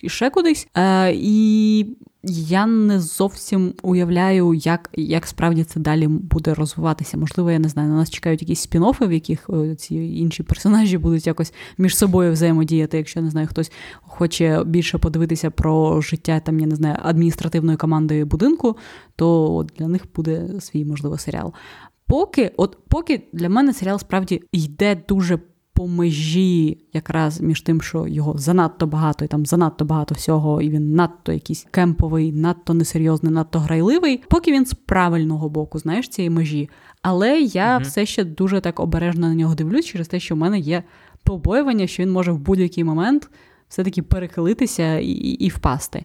і 0.02 0.08
ще 0.08 0.30
кудись. 0.30 0.68
Е, 0.76 1.12
І 1.14 1.86
я 2.26 2.66
не 2.66 3.00
зовсім 3.00 3.74
уявляю, 3.82 4.54
як 4.54 4.90
як 4.92 5.26
справді 5.26 5.64
це 5.64 5.80
далі 5.80 6.08
буде 6.08 6.54
розвиватися. 6.54 7.16
Можливо, 7.16 7.50
я 7.50 7.58
не 7.58 7.68
знаю, 7.68 7.88
на 7.88 7.94
нас 7.94 8.10
чекають 8.10 8.42
якісь 8.42 8.68
спін-оффи, 8.68 9.08
в 9.08 9.12
яких 9.12 9.50
е, 9.50 9.74
ці 9.74 9.94
інші 9.94 10.42
персонажі 10.42 10.98
будуть 10.98 11.26
якось 11.26 11.52
між 11.78 11.96
собою 11.96 12.32
взаємодіяти. 12.32 12.96
Якщо 12.96 13.22
не 13.22 13.30
знаю, 13.30 13.46
хтось 13.46 13.72
хоче 14.02 14.64
більше 14.64 14.98
подивитися 14.98 15.50
про 15.50 16.00
життя 16.00 16.40
там, 16.40 16.60
я 16.60 16.66
не 16.66 16.76
знаю, 16.76 16.96
адміністративної 17.02 17.76
команди 17.76 18.24
будинку, 18.24 18.76
то 19.16 19.66
для 19.78 19.88
них 19.88 20.02
буде 20.14 20.60
свій 20.60 20.84
можливо 20.84 21.18
серіал. 21.18 21.52
Поки, 22.06 22.52
от 22.56 22.78
поки 22.88 23.22
для 23.32 23.48
мене 23.48 23.72
серіал 23.72 23.98
справді 23.98 24.42
йде 24.52 25.02
дуже 25.08 25.38
по 25.74 25.86
межі 25.86 26.78
якраз 26.92 27.40
між 27.40 27.60
тим, 27.60 27.82
що 27.82 28.06
його 28.06 28.38
занадто 28.38 28.86
багато, 28.86 29.24
і 29.24 29.28
там 29.28 29.46
занадто 29.46 29.84
багато 29.84 30.14
всього, 30.14 30.62
і 30.62 30.70
він 30.70 30.94
надто 30.94 31.32
якийсь 31.32 31.66
кемповий, 31.70 32.32
надто 32.32 32.74
несерйозний, 32.74 33.32
надто 33.32 33.58
грайливий, 33.58 34.22
поки 34.28 34.52
він 34.52 34.66
з 34.66 34.74
правильного 34.74 35.48
боку, 35.48 35.78
знаєш, 35.78 36.08
цієї 36.08 36.30
межі. 36.30 36.70
Але 37.02 37.40
я 37.40 37.76
угу. 37.76 37.84
все 37.84 38.06
ще 38.06 38.24
дуже 38.24 38.60
так 38.60 38.80
обережно 38.80 39.28
на 39.28 39.34
нього 39.34 39.54
дивлюсь 39.54 39.84
через 39.84 40.08
те, 40.08 40.20
що 40.20 40.34
в 40.34 40.38
мене 40.38 40.58
є 40.58 40.82
побоювання, 41.22 41.86
що 41.86 42.02
він 42.02 42.12
може 42.12 42.32
в 42.32 42.38
будь-який 42.38 42.84
момент 42.84 43.30
все-таки 43.68 44.02
перехилитися 44.02 44.98
і, 44.98 45.06
і, 45.06 45.30
і 45.30 45.48
впасти. 45.48 46.04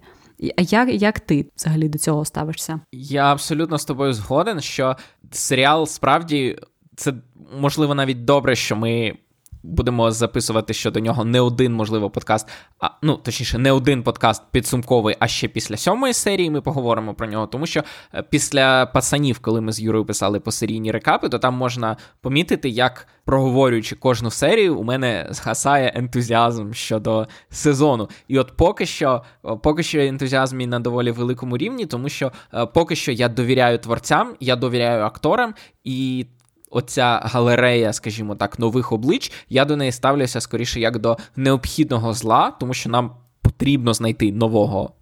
А 0.57 0.61
як 0.61 1.01
як 1.01 1.19
ти 1.19 1.45
взагалі 1.57 1.89
до 1.89 1.97
цього 1.97 2.25
ставишся? 2.25 2.79
Я 2.91 3.31
абсолютно 3.31 3.77
з 3.77 3.85
тобою 3.85 4.13
згоден, 4.13 4.61
що 4.61 4.95
серіал 5.31 5.85
справді 5.85 6.59
це 6.95 7.13
можливо 7.59 7.95
навіть 7.95 8.25
добре, 8.25 8.55
що 8.55 8.75
ми 8.75 9.13
будемо 9.63 10.11
записувати 10.11 10.73
щодо 10.73 10.99
нього 10.99 11.25
не 11.25 11.41
один, 11.41 11.73
можливо, 11.73 12.09
подкаст, 12.09 12.47
а 12.79 12.89
ну 13.01 13.17
точніше, 13.17 13.57
не 13.57 13.71
один 13.71 14.03
подкаст 14.03 14.43
підсумковий, 14.51 15.15
а 15.19 15.27
ще 15.27 15.47
після 15.47 15.77
сьомої 15.77 16.13
серії 16.13 16.49
ми 16.49 16.61
поговоримо 16.61 17.13
про 17.13 17.27
нього. 17.27 17.47
Тому 17.47 17.65
що 17.65 17.83
е, 18.13 18.23
після 18.29 18.85
пацанів, 18.85 19.39
коли 19.39 19.61
ми 19.61 19.71
з 19.71 19.81
Юрою 19.81 20.05
писали 20.05 20.39
посерійні 20.39 20.91
рекапи, 20.91 21.29
то 21.29 21.39
там 21.39 21.53
можна 21.53 21.97
помітити, 22.21 22.69
як 22.69 23.07
проговорюючи 23.25 23.95
кожну 23.95 24.31
серію, 24.31 24.77
у 24.77 24.83
мене 24.83 25.27
згасає 25.29 25.93
ентузіазм 25.95 26.73
щодо 26.73 27.27
сезону. 27.49 28.09
І 28.27 28.39
от 28.39 28.57
поки 28.57 28.85
що, 28.85 29.23
поки 29.63 29.83
що 29.83 29.99
ентузіазм 29.99 30.57
мій 30.57 30.67
на 30.67 30.79
доволі 30.79 31.11
великому 31.11 31.57
рівні, 31.57 31.85
тому 31.85 32.09
що 32.09 32.31
е, 32.53 32.65
поки 32.65 32.95
що 32.95 33.11
я 33.11 33.27
довіряю 33.27 33.77
творцям, 33.77 34.35
я 34.39 34.55
довіряю 34.55 35.03
акторам 35.03 35.53
і 35.83 36.25
оця 36.69 37.19
галерея, 37.23 37.93
скажімо 37.93 38.35
так, 38.35 38.59
нових 38.59 38.91
облич, 38.91 39.31
я 39.49 39.65
до 39.65 39.75
неї 39.75 39.91
ставлюся 39.91 40.41
скоріше 40.41 40.79
як 40.79 40.99
до 40.99 41.17
необхідного 41.35 42.13
зла, 42.13 42.51
тому 42.59 42.73
що 42.73 42.89
нам 42.89 43.11
потрібно 43.41 43.93
знайти 43.93 44.31
нового. 44.31 44.93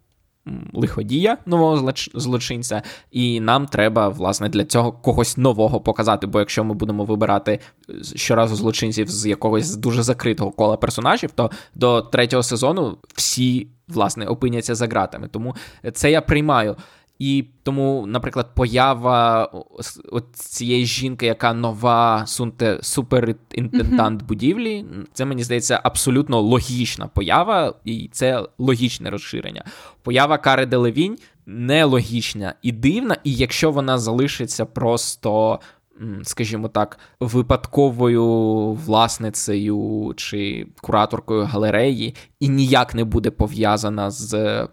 Лиходія 0.74 1.38
нового 1.46 1.94
злочинця, 2.14 2.82
і 3.12 3.40
нам 3.40 3.66
треба, 3.66 4.10
власне, 4.10 4.50
для 4.50 4.66
цього 4.66 4.92
когось 4.92 5.38
нового 5.38 5.82
показати. 5.82 6.28
Бо 6.28 6.40
якщо 6.40 6.64
ми 6.64 6.74
будемо 6.74 7.06
вибирати 7.06 7.60
щоразу 8.16 8.56
злочинців 8.56 9.10
з 9.10 9.26
якогось 9.26 9.76
дуже 9.76 10.04
закритого 10.04 10.52
кола 10.52 10.78
персонажів, 10.78 11.32
то 11.32 11.52
до 11.76 12.02
третього 12.02 12.44
сезону 12.44 12.98
всі, 13.16 13.68
власне, 13.88 14.26
опиняться 14.26 14.76
за 14.76 14.88
ґратами. 14.88 15.28
Тому 15.28 15.56
це 15.94 16.12
я 16.12 16.22
приймаю. 16.22 16.76
І 17.20 17.46
тому, 17.64 18.06
наприклад, 18.08 18.56
поява 18.56 19.50
цієї 20.34 20.86
жінки, 20.86 21.26
яка 21.26 21.54
нова 21.54 22.24
сунте 22.28 22.80
суперінтендант 22.82 24.24
будівлі, 24.24 24.86
це 25.14 25.26
мені 25.26 25.44
здається 25.44 25.82
абсолютно 25.84 26.42
логічна 26.42 27.08
поява, 27.08 27.74
і 27.86 28.10
це 28.12 28.48
логічне 28.58 29.10
розширення. 29.10 29.64
Поява 30.04 30.38
Кари 30.38 30.66
Делевінь 30.66 31.18
нелогічна 31.46 32.54
і 32.62 32.72
дивна, 32.72 33.18
і 33.24 33.34
якщо 33.34 33.72
вона 33.72 33.98
залишиться 33.98 34.66
просто. 34.66 35.60
Скажімо 36.24 36.68
так, 36.68 37.00
випадковою 37.20 38.26
власницею 38.72 40.14
чи 40.18 40.68
кураторкою 40.82 41.44
галереї, 41.44 42.16
і 42.40 42.50
ніяк 42.50 42.96
не 42.96 43.04
буде 43.04 43.32
пов'язана 43.32 44.12
з 44.12 44.68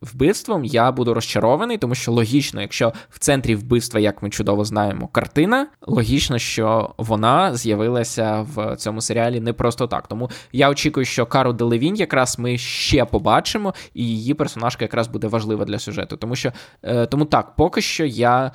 вбивством, 0.00 0.64
я 0.64 0.92
буду 0.92 1.14
розчарований, 1.14 1.78
тому 1.78 1.94
що 1.94 2.12
логічно, 2.12 2.60
якщо 2.60 2.92
в 3.10 3.18
центрі 3.18 3.54
вбивства, 3.54 4.00
як 4.00 4.22
ми 4.22 4.30
чудово 4.30 4.64
знаємо, 4.64 5.08
картина, 5.08 5.66
логічно, 5.86 6.38
що 6.38 6.94
вона 6.98 7.56
з'явилася 7.56 8.46
в 8.54 8.76
цьому 8.76 9.00
серіалі 9.00 9.40
не 9.40 9.52
просто 9.52 9.86
так. 9.86 10.08
Тому 10.08 10.30
я 10.52 10.70
очікую, 10.70 11.06
що 11.06 11.26
Кару 11.26 11.52
Делевінь 11.52 11.96
якраз 11.96 12.38
ми 12.38 12.58
ще 12.58 13.04
побачимо, 13.04 13.74
і 13.94 14.06
її 14.06 14.34
персонажка 14.34 14.84
якраз 14.84 15.08
буде 15.08 15.26
важлива 15.26 15.64
для 15.64 15.78
сюжету. 15.78 16.16
Тому 16.16 16.36
що 16.36 16.52
е, 16.82 17.06
тому 17.06 17.24
так, 17.24 17.56
поки 17.56 17.80
що 17.80 18.04
я 18.04 18.52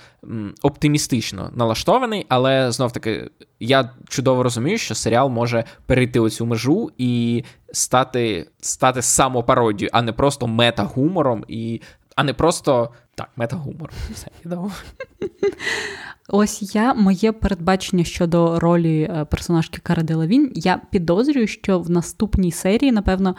оптимістично 0.61 1.51
налаштований, 1.55 2.25
але 2.29 2.71
знов 2.71 2.91
таки 2.91 3.29
я 3.59 3.89
чудово 4.09 4.43
розумію, 4.43 4.77
що 4.77 4.95
серіал 4.95 5.29
може 5.29 5.63
перейти 5.85 6.19
оцю 6.19 6.45
межу 6.45 6.91
і 6.97 7.43
стати 7.73 8.47
стати 8.61 9.01
самопародією, 9.01 9.89
а 9.93 10.01
не 10.01 10.13
просто 10.13 10.47
мета-гумором, 10.47 11.43
і, 11.47 11.81
а 12.15 12.23
не 12.23 12.33
просто 12.33 12.89
так, 13.15 13.29
мета-гумор. 13.35 13.89
Все, 14.13 14.27
Ось 16.29 16.75
я, 16.75 16.93
моє 16.93 17.31
передбачення 17.31 18.03
щодо 18.03 18.59
ролі 18.59 19.01
е, 19.01 19.25
персонажки 19.25 19.79
Кари 19.83 20.03
Делавінь, 20.03 20.51
я 20.55 20.81
підозрюю, 20.91 21.47
що 21.47 21.79
в 21.79 21.89
наступній 21.89 22.51
серії, 22.51 22.91
напевно, 22.91 23.35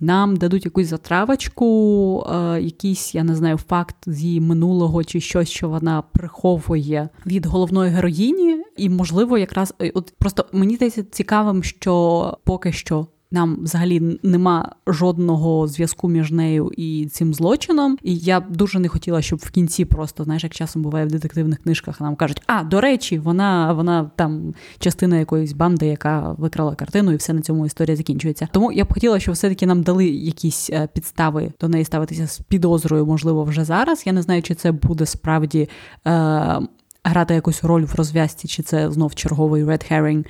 нам 0.00 0.36
дадуть 0.36 0.64
якусь 0.64 0.86
затравочку, 0.86 2.26
е, 2.30 2.60
якийсь, 2.62 3.14
я 3.14 3.24
не 3.24 3.34
знаю, 3.34 3.56
факт 3.56 3.96
з 4.06 4.22
її 4.22 4.40
минулого 4.40 5.04
чи 5.04 5.20
щось, 5.20 5.48
що 5.48 5.68
вона 5.68 6.02
приховує 6.02 7.08
від 7.26 7.46
головної 7.46 7.90
героїні, 7.90 8.62
і, 8.76 8.90
можливо, 8.90 9.38
якраз 9.38 9.74
е, 9.82 9.92
от 9.94 10.14
просто 10.18 10.46
мені 10.52 10.76
здається 10.76 11.02
цікавим, 11.02 11.62
що 11.62 12.38
поки 12.44 12.72
що 12.72 13.06
нам 13.30 13.58
взагалі 13.62 14.18
нема 14.22 14.72
жодного 14.86 15.68
зв'язку 15.68 16.08
між 16.08 16.32
нею 16.32 16.70
і 16.76 17.08
цим 17.12 17.34
злочином. 17.34 17.98
І 18.02 18.16
я 18.16 18.40
дуже 18.40 18.78
не 18.78 18.88
хотіла, 18.88 19.22
щоб 19.22 19.38
в 19.38 19.50
кінці 19.50 19.84
просто, 19.84 20.24
знаєш, 20.24 20.44
як 20.44 20.54
часом 20.54 20.82
буває 20.82 21.06
в 21.06 21.10
детективних 21.10 21.62
книжках, 21.62 22.00
нам 22.00 22.16
кажуть, 22.16 22.42
а 22.46 22.64
до 22.64 22.80
речі, 22.80 23.18
вона 23.18 23.72
вона 23.72 24.10
там 24.16 24.54
частина 24.78 25.18
якоїсь 25.18 25.52
банди, 25.52 25.86
яка 25.86 26.34
викрала 26.38 26.74
картину, 26.74 27.12
і 27.12 27.16
все 27.16 27.32
на 27.32 27.40
цьому 27.40 27.66
історія 27.66 27.96
закінчується. 27.96 28.48
Тому 28.52 28.72
я 28.72 28.84
б 28.84 28.92
хотіла, 28.92 29.20
щоб 29.20 29.34
все-таки 29.34 29.66
нам 29.66 29.82
дали 29.82 30.06
якісь 30.08 30.70
е, 30.70 30.88
підстави 30.92 31.52
до 31.60 31.68
неї 31.68 31.84
ставитися 31.84 32.26
з 32.26 32.38
підозрою, 32.38 33.06
можливо, 33.06 33.44
вже 33.44 33.64
зараз. 33.64 34.06
Я 34.06 34.12
не 34.12 34.22
знаю, 34.22 34.42
чи 34.42 34.54
це 34.54 34.72
буде 34.72 35.06
справді. 35.06 35.68
Е- 36.06 36.60
грати 37.08 37.34
якусь 37.34 37.64
роль 37.64 37.84
в 37.84 37.94
розв'язці, 37.94 38.48
чи 38.48 38.62
це 38.62 38.90
знов 38.90 39.14
черговий 39.14 39.64
red 39.64 39.92
herring, 39.92 40.26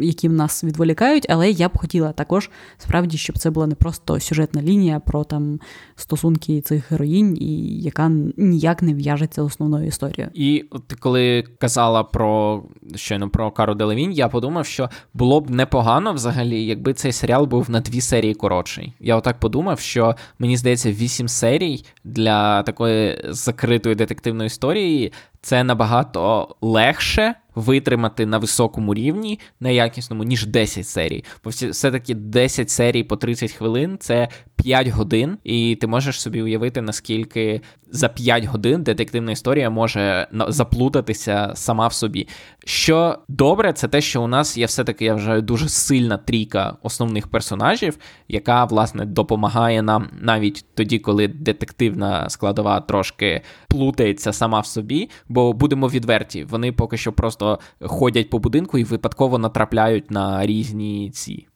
які 0.00 0.28
нас 0.28 0.64
відволікають. 0.64 1.26
Але 1.28 1.50
я 1.50 1.68
б 1.68 1.78
хотіла 1.78 2.12
також 2.12 2.50
справді, 2.78 3.18
щоб 3.18 3.38
це 3.38 3.50
була 3.50 3.66
не 3.66 3.74
просто 3.74 4.20
сюжетна 4.20 4.62
лінія 4.62 5.00
про 5.00 5.24
там 5.24 5.60
стосунки 5.96 6.60
цих 6.60 6.92
героїнь, 6.92 7.36
і 7.40 7.80
яка 7.80 8.08
ніяк 8.36 8.82
не 8.82 8.94
в'яжеться 8.94 9.42
з 9.42 9.46
основною 9.46 9.86
історією. 9.86 10.30
І 10.34 10.64
ти 10.86 10.96
коли 10.96 11.44
казала 11.58 12.04
про 12.04 12.62
щойно 12.94 13.30
про 13.30 13.50
Кару 13.50 13.74
Делевінь, 13.74 14.12
я 14.12 14.28
подумав, 14.28 14.66
що 14.66 14.90
було 15.14 15.40
б 15.40 15.50
непогано 15.50 16.12
взагалі, 16.12 16.64
якби 16.64 16.94
цей 16.94 17.12
серіал 17.12 17.46
був 17.46 17.70
на 17.70 17.80
дві 17.80 18.00
серії 18.00 18.34
коротший. 18.34 18.92
Я 19.00 19.16
отак 19.16 19.40
подумав, 19.40 19.80
що 19.80 20.16
мені 20.38 20.56
здається, 20.56 20.92
вісім 20.92 21.28
серій 21.28 21.84
для 22.04 22.62
такої 22.62 23.24
закритої 23.28 23.94
детективної 23.94 24.46
історії 24.46 25.12
це 25.40 25.64
набагато 25.64 26.48
легше 26.60 27.34
витримати 27.58 28.26
на 28.26 28.38
високому 28.38 28.94
рівні, 28.94 29.40
на 29.60 29.70
якісному, 29.70 30.24
ніж 30.24 30.46
10 30.46 30.86
серій. 30.86 31.24
Бо 31.44 31.50
все-таки 31.50 32.14
10 32.14 32.70
серій 32.70 33.02
по 33.02 33.16
30 33.16 33.52
хвилин 33.52 33.96
це 34.00 34.28
5 34.56 34.88
годин, 34.88 35.38
і 35.44 35.76
ти 35.80 35.86
можеш 35.86 36.20
собі 36.20 36.42
уявити, 36.42 36.82
наскільки 36.82 37.60
за 37.90 38.08
5 38.08 38.44
годин 38.44 38.82
детективна 38.82 39.32
історія 39.32 39.70
може 39.70 40.28
заплутатися 40.48 41.52
сама 41.54 41.86
в 41.86 41.92
собі. 41.92 42.28
Що 42.64 43.18
добре, 43.28 43.72
це 43.72 43.88
те, 43.88 44.00
що 44.00 44.22
у 44.22 44.26
нас 44.26 44.58
є 44.58 44.66
все-таки, 44.66 45.04
я 45.04 45.14
вважаю, 45.14 45.42
дуже 45.42 45.68
сильна 45.68 46.16
трійка 46.16 46.76
основних 46.82 47.28
персонажів, 47.28 47.98
яка, 48.28 48.64
власне, 48.64 49.06
допомагає 49.06 49.82
нам 49.82 50.08
навіть 50.20 50.64
тоді, 50.74 50.98
коли 50.98 51.28
детективна 51.28 52.30
складова 52.30 52.80
трошки 52.80 53.40
плутається 53.68 54.32
сама 54.32 54.60
в 54.60 54.66
собі. 54.66 55.10
Бо 55.28 55.52
будемо 55.52 55.88
відверті, 55.88 56.44
вони 56.44 56.72
поки 56.72 56.96
що 56.96 57.12
просто 57.12 57.47
ходять 57.80 58.30
по 58.30 58.38
будинку 58.38 58.78
і 58.78 58.84
випадково 58.84 59.38
натрапляють 59.38 60.10
на 60.10 60.46
різні 60.46 61.10
ці 61.10 61.46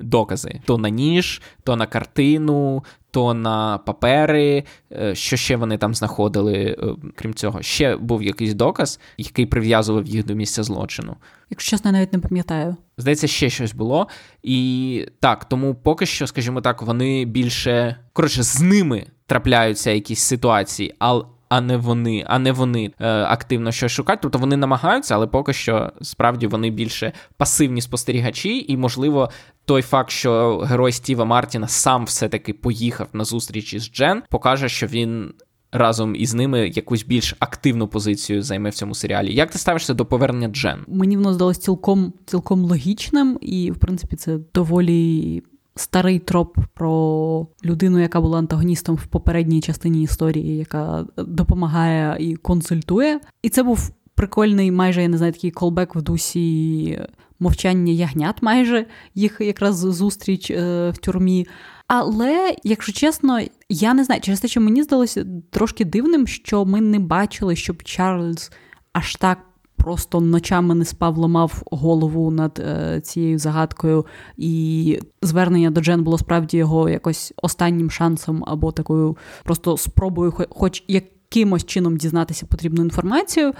докази: 0.00 0.60
то 0.64 0.78
на 0.78 0.88
ніж, 0.88 1.42
то 1.64 1.76
на 1.76 1.86
картину, 1.86 2.84
то 3.10 3.34
на 3.34 3.78
папери. 3.78 4.64
Е, 4.92 5.14
що 5.14 5.36
ще 5.36 5.56
вони 5.56 5.78
там 5.78 5.94
знаходили? 5.94 6.54
Е, 6.54 7.10
крім 7.14 7.34
цього, 7.34 7.62
ще 7.62 7.96
був 7.96 8.22
якийсь 8.22 8.54
доказ, 8.54 9.00
який 9.18 9.46
прив'язував 9.46 10.06
їх 10.06 10.26
до 10.26 10.34
місця 10.34 10.62
злочину. 10.62 11.16
Якщо 11.50 11.70
чесно, 11.70 11.88
я 11.88 11.92
навіть 11.92 12.12
не 12.12 12.18
пам'ятаю. 12.18 12.76
Здається, 12.98 13.26
ще 13.26 13.50
щось 13.50 13.74
було. 13.74 14.08
І 14.42 15.06
так, 15.20 15.44
тому 15.44 15.74
поки 15.74 16.06
що, 16.06 16.26
скажімо 16.26 16.60
так, 16.60 16.82
вони 16.82 17.24
більше 17.24 17.96
коротше 18.12 18.42
з 18.42 18.60
ними 18.60 19.06
трапляються 19.26 19.90
якісь 19.90 20.20
ситуації, 20.20 20.94
але 20.98 21.24
а 21.48 21.60
не 21.60 21.76
вони, 21.76 22.24
а 22.28 22.38
не 22.38 22.52
вони 22.52 22.92
е, 23.00 23.08
активно 23.08 23.72
щось 23.72 23.92
шукають. 23.92 24.20
Тобто 24.20 24.38
вони 24.38 24.56
намагаються, 24.56 25.14
але 25.14 25.26
поки 25.26 25.52
що 25.52 25.92
справді 26.02 26.46
вони 26.46 26.70
більше 26.70 27.12
пасивні 27.36 27.80
спостерігачі, 27.80 28.64
і, 28.68 28.76
можливо, 28.76 29.30
той 29.64 29.82
факт, 29.82 30.10
що 30.10 30.58
герой 30.58 30.92
Стіва 30.92 31.24
Мартіна 31.24 31.68
сам 31.68 32.04
все-таки 32.04 32.52
поїхав 32.52 33.08
на 33.12 33.24
зустріч 33.24 33.74
із 33.74 33.92
Джен, 33.92 34.22
покаже, 34.30 34.68
що 34.68 34.86
він. 34.86 35.34
Разом 35.72 36.16
із 36.16 36.34
ними 36.34 36.68
якусь 36.68 37.04
більш 37.04 37.34
активну 37.38 37.88
позицію 37.88 38.42
займе 38.42 38.70
в 38.70 38.74
цьому 38.74 38.94
серіалі. 38.94 39.34
Як 39.34 39.50
ти 39.50 39.58
ставишся 39.58 39.94
до 39.94 40.06
повернення 40.06 40.48
Джен? 40.48 40.84
Мені 40.88 41.16
воно 41.16 41.34
здалось 41.34 41.58
цілком 41.58 42.12
цілком 42.26 42.64
логічним, 42.64 43.38
і 43.40 43.70
в 43.70 43.78
принципі 43.78 44.16
це 44.16 44.38
доволі 44.54 45.42
старий 45.80 46.18
троп 46.18 46.58
про 46.74 47.46
людину, 47.64 47.98
яка 47.98 48.20
була 48.20 48.38
антагоністом 48.38 48.96
в 48.96 49.06
попередній 49.06 49.60
частині 49.60 50.02
історії, 50.02 50.56
яка 50.56 51.06
допомагає 51.16 52.16
і 52.20 52.36
консультує. 52.36 53.20
І 53.42 53.48
це 53.48 53.62
був 53.62 53.90
прикольний, 54.14 54.70
майже 54.70 55.02
я 55.02 55.08
не 55.08 55.16
знаю, 55.16 55.32
такий 55.32 55.50
колбек 55.50 55.94
в 55.94 56.02
дусі 56.02 57.00
мовчання 57.40 57.92
ягнят, 57.92 58.42
майже 58.42 58.86
їх 59.14 59.36
якраз 59.40 59.76
зустріч 59.76 60.50
е, 60.50 60.90
в 60.90 60.98
тюрмі. 60.98 61.46
Але, 61.86 62.56
якщо 62.64 62.92
чесно, 62.92 63.40
я 63.68 63.94
не 63.94 64.04
знаю, 64.04 64.20
через 64.20 64.40
те, 64.40 64.48
що 64.48 64.60
мені 64.60 64.82
здалося 64.82 65.26
трошки 65.50 65.84
дивним, 65.84 66.26
що 66.26 66.64
ми 66.64 66.80
не 66.80 66.98
бачили, 66.98 67.56
щоб 67.56 67.82
Чарльз 67.82 68.50
аж 68.92 69.16
так 69.16 69.38
просто 69.78 70.20
ночами 70.20 70.74
не 70.74 70.84
спав, 70.84 71.18
ламав 71.18 71.62
голову 71.70 72.30
над 72.30 72.58
е, 72.58 73.00
цією 73.00 73.38
загадкою, 73.38 74.06
і 74.36 75.00
звернення 75.22 75.70
до 75.70 75.80
Джен 75.80 76.02
було 76.02 76.18
справді 76.18 76.56
його 76.56 76.88
якось 76.88 77.32
останнім 77.42 77.90
шансом 77.90 78.44
або 78.46 78.72
такою 78.72 79.16
просто 79.44 79.76
спробою, 79.76 80.34
хоч 80.50 80.84
якимось 80.88 81.64
чином 81.64 81.96
дізнатися 81.96 82.46
потрібну 82.46 82.82
інформацію. 82.82 83.52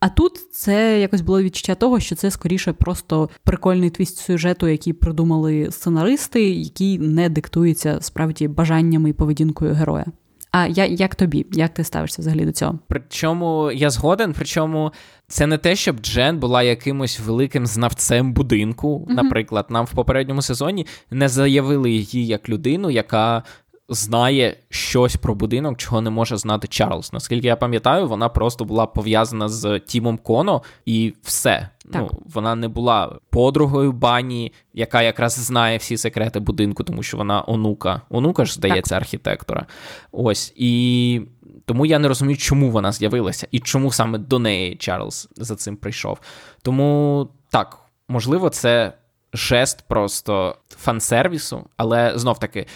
А 0.00 0.08
тут 0.08 0.32
це 0.52 1.00
якось 1.00 1.20
було 1.20 1.42
відчуття 1.42 1.74
того, 1.74 2.00
що 2.00 2.14
це 2.14 2.30
скоріше 2.30 2.72
просто 2.72 3.30
прикольний 3.44 3.90
твіст 3.90 4.18
сюжету, 4.18 4.68
який 4.68 4.92
придумали 4.92 5.68
сценаристи, 5.70 6.50
який 6.50 6.98
не 6.98 7.28
диктується 7.28 7.98
справді 8.00 8.48
бажаннями 8.48 9.10
і 9.10 9.12
поведінкою 9.12 9.74
героя. 9.74 10.04
А 10.52 10.66
я 10.66 10.86
як 10.86 11.14
тобі? 11.14 11.46
Як 11.52 11.74
ти 11.74 11.84
ставишся 11.84 12.22
взагалі 12.22 12.44
до 12.44 12.52
цього? 12.52 12.78
Причому 12.88 13.72
я 13.72 13.90
згоден, 13.90 14.32
причому 14.36 14.92
це 15.28 15.46
не 15.46 15.58
те, 15.58 15.76
щоб 15.76 16.00
Джен 16.00 16.38
була 16.38 16.62
якимось 16.62 17.20
великим 17.20 17.66
знавцем 17.66 18.32
будинку. 18.32 19.06
Наприклад, 19.08 19.66
нам 19.70 19.84
в 19.84 19.90
попередньому 19.90 20.42
сезоні 20.42 20.86
не 21.10 21.28
заявили 21.28 21.90
її 21.90 22.26
як 22.26 22.48
людину, 22.48 22.90
яка 22.90 23.42
знає 23.88 24.56
щось 24.68 25.16
про 25.16 25.34
будинок, 25.34 25.78
чого 25.78 26.00
не 26.00 26.10
може 26.10 26.36
знати 26.36 26.68
Чарльз. 26.68 27.12
Наскільки 27.12 27.46
я 27.46 27.56
пам'ятаю, 27.56 28.08
вона 28.08 28.28
просто 28.28 28.64
була 28.64 28.86
пов'язана 28.86 29.48
з 29.48 29.80
Тімом 29.80 30.18
Коно 30.18 30.62
і 30.86 31.14
все. 31.22 31.68
Так. 31.92 32.02
Ну, 32.02 32.10
Вона 32.34 32.54
не 32.54 32.68
була 32.68 33.18
подругою 33.30 33.92
бані, 33.92 34.52
яка 34.74 35.02
якраз 35.02 35.32
знає 35.32 35.78
всі 35.78 35.96
секрети 35.96 36.40
будинку, 36.40 36.84
тому 36.84 37.02
що 37.02 37.16
вона 37.16 37.44
онука. 37.46 38.00
Онука 38.10 38.44
ж 38.44 38.54
здається, 38.54 38.94
так. 38.94 39.02
архітектора. 39.02 39.66
Ось 40.12 40.52
і. 40.56 41.22
Тому 41.64 41.86
я 41.86 41.98
не 41.98 42.08
розумію, 42.08 42.36
чому 42.36 42.70
вона 42.70 42.92
з'явилася 42.92 43.48
і 43.50 43.60
чому 43.60 43.92
саме 43.92 44.18
до 44.18 44.38
неї 44.38 44.76
Чарльз 44.76 45.28
за 45.36 45.56
цим 45.56 45.76
прийшов. 45.76 46.18
Тому 46.62 47.28
так, 47.50 47.78
можливо, 48.08 48.50
це 48.50 48.92
жест 49.32 49.84
просто 49.88 50.56
фан-сервісу, 50.84 51.64
але 51.76 52.12
знов 52.18 52.38
таки 52.38 52.66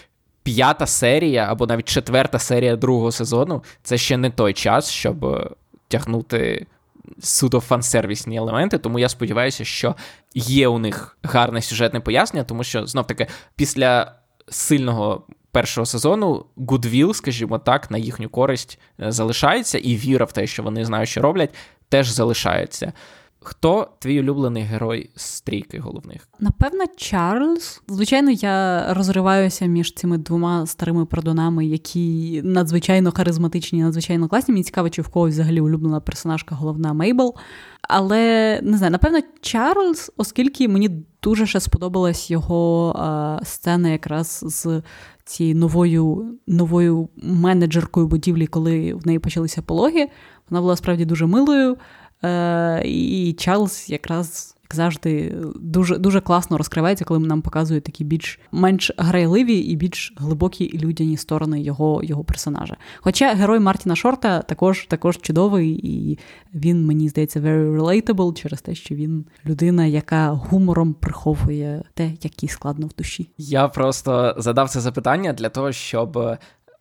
п'ята 0.47 0.87
серія 0.87 1.47
або 1.51 1.67
навіть 1.67 1.89
четверта 1.89 2.39
серія 2.39 2.77
другого 2.77 3.13
сезону 3.13 3.63
це 3.83 3.99
ще 3.99 4.17
не 4.17 4.31
той 4.31 4.53
час, 4.53 4.91
щоб 4.91 5.25
е, 5.25 5.51
тягнути 5.89 6.67
суто 7.21 7.61
фан-сервісні 7.61 8.37
елементи. 8.37 8.79
Тому 8.79 8.99
я 8.99 9.09
сподіваюся, 9.09 9.65
що 9.65 9.97
є 10.35 10.69
у 10.69 10.79
них 10.79 11.19
гарне 11.23 11.63
сюжетне 11.63 12.01
пояснення, 12.01 12.45
тому 12.45 12.65
що 12.65 12.87
знов 12.87 13.07
таки 13.07 13.27
після 13.57 14.13
сильного. 14.49 15.27
Першого 15.51 15.87
сезону 15.87 16.47
Гудвіл, 16.57 17.15
скажімо 17.15 17.59
так, 17.59 17.91
на 17.91 17.99
їхню 17.99 18.29
користь 18.29 18.79
е, 19.01 19.13
залишається, 19.13 19.79
і 19.79 19.97
віра 19.97 20.25
в 20.25 20.33
те, 20.33 20.47
що 20.47 20.63
вони 20.63 20.85
знають, 20.85 21.09
що 21.09 21.23
роблять, 21.23 21.55
теж 21.89 22.09
залишається. 22.09 22.93
Хто 23.49 23.89
твій 23.99 24.21
улюблений 24.21 24.63
герой 24.63 25.11
з 25.17 25.23
стрійки 25.23 25.79
головних? 25.79 26.29
Напевно, 26.41 26.85
Чарльз. 26.97 27.83
Звичайно, 27.89 28.31
я 28.31 28.87
розриваюся 28.95 29.67
між 29.67 29.95
цими 29.95 30.19
двома 30.19 30.67
старими 30.67 31.07
продонами, 31.07 31.67
які 31.67 32.41
надзвичайно 32.45 33.13
харизматичні, 33.13 33.83
надзвичайно 33.83 34.29
класні. 34.29 34.53
Мені 34.53 34.65
цікаво, 34.65 34.91
чи 34.91 35.03
в 35.03 35.09
когось 35.09 35.35
взагалі 35.35 35.61
улюблена 35.61 36.01
персонажка 36.01 36.55
головна 36.55 36.93
Мейбл. 36.93 37.35
Але 37.83 38.61
не 38.63 38.77
знаю, 38.77 38.91
напевно, 38.91 39.19
Чарльз, 39.41 40.13
оскільки 40.17 40.69
мені 40.69 40.91
дуже 41.23 41.47
ще 41.47 41.61
сподобалась 41.61 42.31
його 42.31 42.93
а, 42.99 43.41
сцена 43.45 43.89
якраз 43.89 44.45
з 44.47 44.83
цією 45.25 45.57
новою 45.57 46.35
новою 46.47 47.09
менеджеркою 47.17 48.07
будівлі, 48.07 48.47
коли 48.47 48.95
в 48.95 49.07
неї 49.07 49.19
почалися 49.19 49.63
пологи. 49.63 50.09
Вона 50.51 50.61
була 50.61 50.77
справді 50.77 51.05
дуже 51.05 51.27
милою. 51.27 51.77
Е, 52.25 52.83
І 52.85 53.33
Чарльз 53.33 53.91
якраз 53.91 54.57
як 54.67 54.75
завжди, 54.75 55.35
дуже 55.61 55.99
дуже 55.99 56.21
класно 56.21 56.59
розкривається, 56.59 57.05
коли 57.05 57.21
нам 57.21 57.43
показують 57.43 57.85
такі 57.85 58.05
більш 58.05 58.41
менш 58.53 58.93
грайливі 58.97 59.55
і 59.55 59.77
більш 59.77 60.15
глибокі 60.17 60.79
людяні 60.79 61.17
сторони 61.17 61.63
його 61.63 62.01
його 62.03 62.25
персонажа. 62.25 62.77
Хоча 63.01 63.35
герой 63.35 63.61
Мартіна 63.61 63.97
Шорта 63.97 64.43
також 64.43 64.87
також 64.87 65.19
чудовий, 65.19 65.71
і 65.71 66.19
він, 66.55 66.87
мені 66.87 67.09
здається, 67.09 67.41
very 67.41 67.77
relatable 67.77 68.35
через 68.35 68.63
те, 68.63 68.75
що 68.75 68.95
він 68.95 69.25
людина, 69.47 69.87
яка 69.87 70.31
гумором 70.31 70.95
приховує 70.95 71.83
те, 71.95 72.13
як 72.23 72.43
їй 72.43 72.49
складно 72.49 72.87
в 72.87 72.95
душі. 72.99 73.31
Я 73.39 73.69
просто 73.69 74.35
задав 74.39 74.71
це 74.71 74.81
запитання 74.81 75.33
для 75.33 75.49
того, 75.49 75.73
щоб 75.73 76.39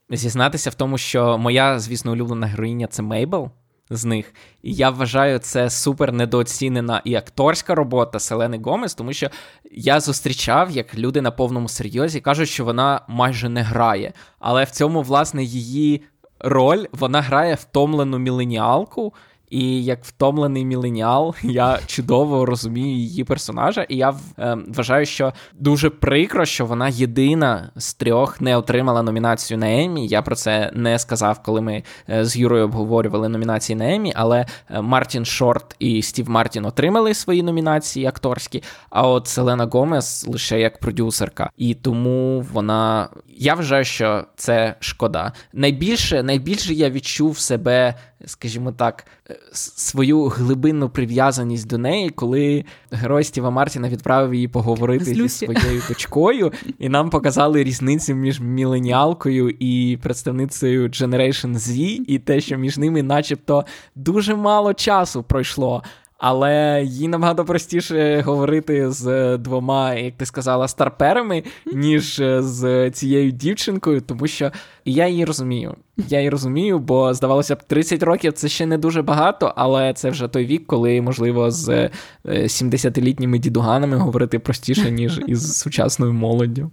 зізнатися 0.10 0.70
в 0.70 0.74
тому, 0.74 0.98
що 0.98 1.38
моя, 1.38 1.80
звісно, 1.80 2.12
улюблена 2.12 2.48
героїня 2.48 2.88
це 2.88 3.04
Мейбл 3.04 3.50
з 3.90 4.06
них. 4.06 4.34
І 4.64 4.74
я 4.74 4.90
вважаю, 4.90 5.40
це 5.40 5.70
супер 5.70 6.12
недооцінена 6.14 7.02
і 7.06 7.16
акторська 7.16 7.76
робота 7.76 8.20
Селени 8.20 8.60
Гомес, 8.64 8.96
тому 8.96 9.14
що 9.14 9.30
я 9.72 10.00
зустрічав, 10.00 10.72
як 10.72 10.96
люди 10.96 11.22
на 11.22 11.32
повному 11.32 11.70
серйозі 11.70 12.22
кажуть, 12.22 12.50
що 12.50 12.66
вона 12.66 13.02
майже 13.08 13.50
не 13.50 13.62
грає. 13.62 14.14
Але 14.40 14.64
в 14.64 14.70
цьому, 14.70 15.02
власне, 15.02 15.44
її 15.44 16.02
роль 16.40 16.86
вона 16.92 17.22
грає 17.22 17.56
втомлену 17.56 18.18
міленіалку. 18.18 19.14
І 19.50 19.84
як 19.84 20.06
втомлений 20.06 20.66
міленіал, 20.66 21.36
я 21.44 21.80
чудово 21.86 22.46
розумію 22.46 22.98
її 22.98 23.24
персонажа, 23.24 23.82
і 23.90 23.96
я 23.96 24.14
е, 24.40 24.58
вважаю, 24.68 25.06
що 25.06 25.34
дуже 25.54 25.90
прикро, 25.90 26.46
що 26.46 26.66
вона 26.66 26.90
єдина 26.90 27.72
з 27.76 27.94
трьох 27.94 28.42
не 28.42 28.58
отримала 28.58 29.02
номінацію 29.02 29.58
на 29.58 29.84
Еммі. 29.84 30.08
Я 30.08 30.22
про 30.22 30.36
це 30.36 30.72
не 30.74 31.00
сказав, 31.00 31.44
коли 31.44 31.62
ми 31.62 31.84
е, 32.10 32.26
з 32.26 32.38
Юрою 32.38 32.64
обговорювали 32.66 33.30
номінації 33.30 33.76
на 33.76 33.96
Еммі, 33.96 34.14
але 34.16 34.46
е, 34.70 34.82
Мартін 34.82 35.26
Шорт 35.26 35.76
і 35.80 36.02
Стів 36.02 36.30
Мартін 36.30 36.66
отримали 36.66 37.14
свої 37.14 37.44
номінації 37.44 38.06
акторські. 38.06 38.64
А 38.90 39.08
от 39.08 39.28
Селена 39.28 39.66
Гомес 39.66 40.28
лише 40.28 40.60
як 40.60 40.80
продюсерка. 40.80 41.50
І 41.58 41.74
тому 41.74 42.46
вона. 42.54 43.10
Я 43.38 43.54
вважаю, 43.54 43.86
що 43.86 44.24
це 44.36 44.76
шкода. 44.80 45.32
Найбільше, 45.54 46.24
найбільше 46.24 46.74
я 46.74 46.90
відчув 46.90 47.40
себе 47.40 47.96
скажімо 48.26 48.72
так, 48.72 49.06
е, 49.30 49.40
свою 49.52 50.24
глибинну 50.24 50.90
прив'язаність 50.90 51.68
до 51.68 51.78
неї, 51.78 52.10
коли 52.10 52.66
герой 52.92 53.24
Стіва 53.24 53.50
Мартіна 53.50 53.90
відправив 53.90 54.34
її 54.34 54.48
поговорити 54.48 55.06
зі 55.06 55.30
своєю 55.30 55.82
дочкою, 55.90 56.52
і 56.80 56.90
нам 56.90 57.10
показали 57.10 57.64
різницю 57.64 58.14
між 58.14 58.40
міленіалкою 58.40 59.50
і 59.50 59.98
представницею 60.02 60.88
Generation 60.88 61.54
Z, 61.54 62.00
і 62.08 62.20
те, 62.20 62.42
що 62.42 62.58
між 62.58 62.78
ними, 62.78 63.04
начебто, 63.04 63.66
дуже 63.96 64.36
мало 64.36 64.74
часу 64.74 65.24
пройшло. 65.24 65.84
Але 66.18 66.84
їй 66.86 67.08
набагато 67.08 67.46
простіше 67.46 68.22
говорити 68.22 68.92
з 68.92 69.38
двома, 69.38 69.94
як 69.94 70.14
ти 70.18 70.26
сказала, 70.26 70.68
старперами, 70.68 71.44
ніж 71.74 72.22
з 72.40 72.92
цією 72.92 73.32
дівчинкою, 73.32 74.02
тому 74.02 74.28
що 74.28 74.52
я 74.86 75.08
її 75.08 75.26
розумію. 75.26 75.76
Я 75.98 76.18
її 76.18 76.30
розумію, 76.30 76.80
бо 76.80 77.14
здавалося 77.14 77.56
б, 77.56 77.64
30 77.64 78.04
років 78.04 78.34
це 78.34 78.48
ще 78.48 78.66
не 78.66 78.78
дуже 78.78 79.02
багато, 79.02 79.54
але 79.56 79.94
це 79.94 80.10
вже 80.10 80.28
той 80.28 80.46
вік, 80.46 80.68
коли 80.68 81.02
можливо 81.02 81.52
з 81.52 81.90
70-літніми 82.26 83.36
е, 83.36 83.40
дідуганами 83.40 83.98
говорити 83.98 84.40
простіше, 84.40 84.92
ніж 84.92 85.22
із 85.28 85.58
сучасною 85.58 86.14
молоддю. 86.14 86.72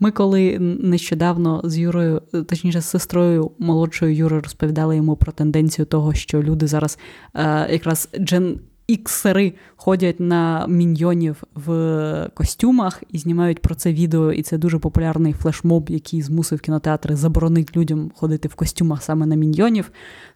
Ми 0.00 0.10
коли 0.10 0.58
нещодавно 0.58 1.60
з 1.64 1.78
Юрою, 1.78 2.22
точніше, 2.48 2.80
з 2.80 2.84
сестрою 2.84 3.50
молодшою 3.58 4.14
Юрою 4.14 4.42
розповідали 4.42 4.96
йому 4.96 5.16
про 5.16 5.32
тенденцію 5.32 5.86
того, 5.86 6.14
що 6.14 6.42
люди 6.42 6.66
зараз 6.66 6.98
е, 7.34 7.72
якраз 7.72 8.08
джен. 8.18 8.60
Іксери 8.88 9.52
ходять 9.76 10.20
на 10.20 10.66
міньйонів 10.66 11.42
в 11.54 12.30
костюмах 12.34 13.02
і 13.10 13.18
знімають 13.18 13.62
про 13.62 13.74
це 13.74 13.92
відео, 13.92 14.32
і 14.32 14.42
це 14.42 14.58
дуже 14.58 14.78
популярний 14.78 15.32
флешмоб, 15.32 15.90
який 15.90 16.22
змусив 16.22 16.60
кінотеатри 16.60 17.16
заборонити 17.16 17.80
людям 17.80 18.10
ходити 18.14 18.48
в 18.48 18.54
костюмах 18.54 19.02
саме 19.02 19.26
на 19.26 19.34
міньйонів. 19.34 19.90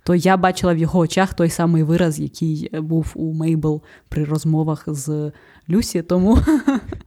То 0.04 0.14
я 0.14 0.36
бачила 0.36 0.74
в 0.74 0.78
його 0.78 0.98
очах 0.98 1.34
той 1.34 1.50
самий 1.50 1.82
вираз, 1.82 2.20
який 2.20 2.70
був 2.80 3.12
у 3.14 3.32
Мейбл 3.32 3.82
при 4.08 4.24
розмовах 4.24 4.84
з 4.86 5.32
Люсі. 5.70 6.02
Тому 6.02 6.38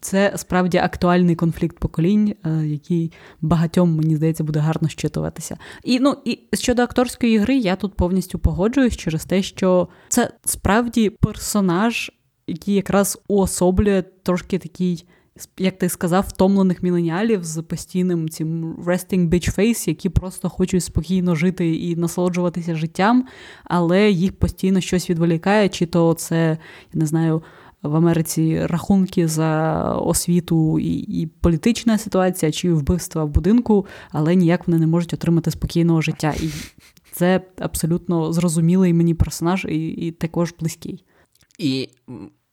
це 0.00 0.32
справді 0.36 0.78
актуальний 0.78 1.36
конфлікт 1.36 1.78
поколінь, 1.78 2.34
е, 2.44 2.66
який 2.66 3.12
багатьом, 3.40 3.96
мені 3.96 4.16
здається, 4.16 4.44
буде 4.44 4.58
гарно 4.58 4.88
щитуватися. 4.88 5.56
І 5.84 6.00
ну 6.00 6.16
і 6.24 6.38
щодо 6.52 6.82
акторської 6.82 7.38
гри, 7.38 7.56
я 7.56 7.76
тут 7.76 7.94
повністю 7.94 8.38
погоджуюсь 8.38 8.96
через 8.96 9.24
те, 9.24 9.42
що 9.42 9.88
це 10.08 10.30
справді 10.44 11.10
персонаж, 11.10 12.12
який 12.46 12.74
якраз 12.74 13.22
уособлює 13.28 14.04
трошки 14.22 14.58
такий. 14.58 15.06
Як 15.58 15.78
ти 15.78 15.88
сказав, 15.88 16.24
втомлених 16.28 16.82
міленіалів 16.82 17.44
з 17.44 17.62
постійним 17.62 18.28
цим 18.28 18.74
resting 18.74 19.28
bitch 19.28 19.58
face, 19.58 19.88
які 19.88 20.08
просто 20.08 20.48
хочуть 20.48 20.84
спокійно 20.84 21.34
жити 21.34 21.76
і 21.76 21.96
насолоджуватися 21.96 22.74
життям, 22.74 23.26
але 23.64 24.10
їх 24.10 24.32
постійно 24.38 24.80
щось 24.80 25.10
відволікає, 25.10 25.68
чи 25.68 25.86
то 25.86 26.14
це, 26.14 26.58
я 26.92 27.00
не 27.00 27.06
знаю, 27.06 27.42
в 27.82 27.96
Америці 27.96 28.66
рахунки 28.66 29.28
за 29.28 29.82
освіту 29.92 30.78
і 30.78 30.94
і 30.94 31.26
політична 31.26 31.98
ситуація, 31.98 32.52
чи 32.52 32.72
вбивства 32.72 33.24
в 33.24 33.28
будинку, 33.28 33.86
але 34.10 34.34
ніяк 34.34 34.68
вони 34.68 34.78
не 34.78 34.86
можуть 34.86 35.14
отримати 35.14 35.50
спокійного 35.50 36.00
життя. 36.00 36.34
І 36.40 36.50
це 37.12 37.40
абсолютно 37.58 38.32
зрозумілий 38.32 38.94
мені 38.94 39.14
персонаж, 39.14 39.64
і, 39.64 39.88
і 39.88 40.10
також 40.10 40.54
близький. 40.60 41.04
І 41.58 41.88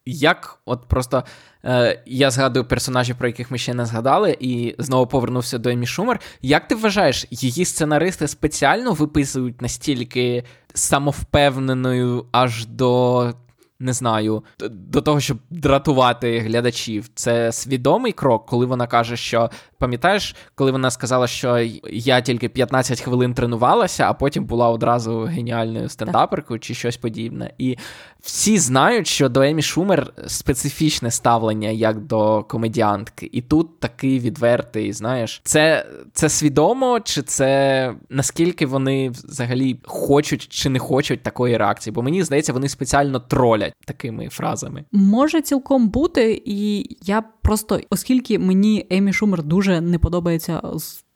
як, 0.05 0.59
от 0.65 0.87
просто 0.87 1.23
е, 1.65 2.03
я 2.05 2.31
згадую 2.31 2.65
персонажів, 2.65 3.15
про 3.15 3.27
яких 3.27 3.51
ми 3.51 3.57
ще 3.57 3.73
не 3.73 3.85
згадали, 3.85 4.37
і 4.39 4.75
знову 4.79 5.07
повернувся 5.07 5.57
до 5.57 5.69
Емі 5.69 5.85
Шумер. 5.85 6.19
Як 6.41 6.67
ти 6.67 6.75
вважаєш, 6.75 7.27
її 7.31 7.65
сценаристи 7.65 8.27
спеціально 8.27 8.93
виписують 8.93 9.61
настільки 9.61 10.43
самовпевненою 10.73 12.25
аж 12.31 12.65
до 12.65 13.33
не 13.79 13.93
знаю, 13.93 14.43
до 14.69 15.01
того, 15.01 15.19
щоб 15.19 15.37
дратувати 15.49 16.39
глядачів. 16.39 17.09
Це 17.15 17.51
свідомий 17.51 18.11
крок, 18.11 18.45
коли 18.45 18.65
вона 18.65 18.87
каже, 18.87 19.17
що 19.17 19.49
пам'ятаєш, 19.85 20.35
коли 20.55 20.71
вона 20.71 20.91
сказала, 20.91 21.27
що 21.27 21.59
я 21.91 22.21
тільки 22.21 22.49
15 22.49 23.01
хвилин 23.01 23.33
тренувалася, 23.33 24.05
а 24.09 24.13
потім 24.13 24.45
була 24.45 24.69
одразу 24.69 25.19
геніальною 25.19 25.89
стендаперкою 25.89 26.59
чи 26.59 26.73
щось 26.73 26.97
подібне. 26.97 27.53
І 27.57 27.77
всі 28.21 28.57
знають, 28.57 29.07
що 29.07 29.29
до 29.29 29.41
Емі 29.41 29.61
Шумер 29.61 30.13
специфічне 30.27 31.11
ставлення 31.11 31.69
як 31.69 31.99
до 31.99 32.43
комедіантки, 32.43 33.29
і 33.31 33.41
тут 33.41 33.79
такий 33.79 34.19
відвертий, 34.19 34.93
знаєш, 34.93 35.41
це 35.43 35.85
це 36.13 36.29
свідомо, 36.29 36.99
чи 36.99 37.21
це 37.21 37.93
наскільки 38.09 38.65
вони 38.65 39.09
взагалі 39.09 39.79
хочуть 39.83 40.47
чи 40.47 40.69
не 40.69 40.79
хочуть 40.79 41.23
такої 41.23 41.57
реакції? 41.57 41.93
Бо 41.93 42.01
мені 42.01 42.23
здається, 42.23 42.53
вони 42.53 42.69
спеціально 42.69 43.19
тролять 43.19 43.73
такими 43.85 44.29
фразами. 44.29 44.83
Може 44.91 45.41
цілком 45.41 45.89
бути, 45.89 46.41
і 46.45 46.85
я 47.03 47.23
просто, 47.41 47.79
оскільки 47.89 48.39
мені 48.39 48.87
Емі 48.89 49.13
Шумер 49.13 49.43
дуже 49.43 49.74
не 49.81 49.99
подобається 49.99 50.61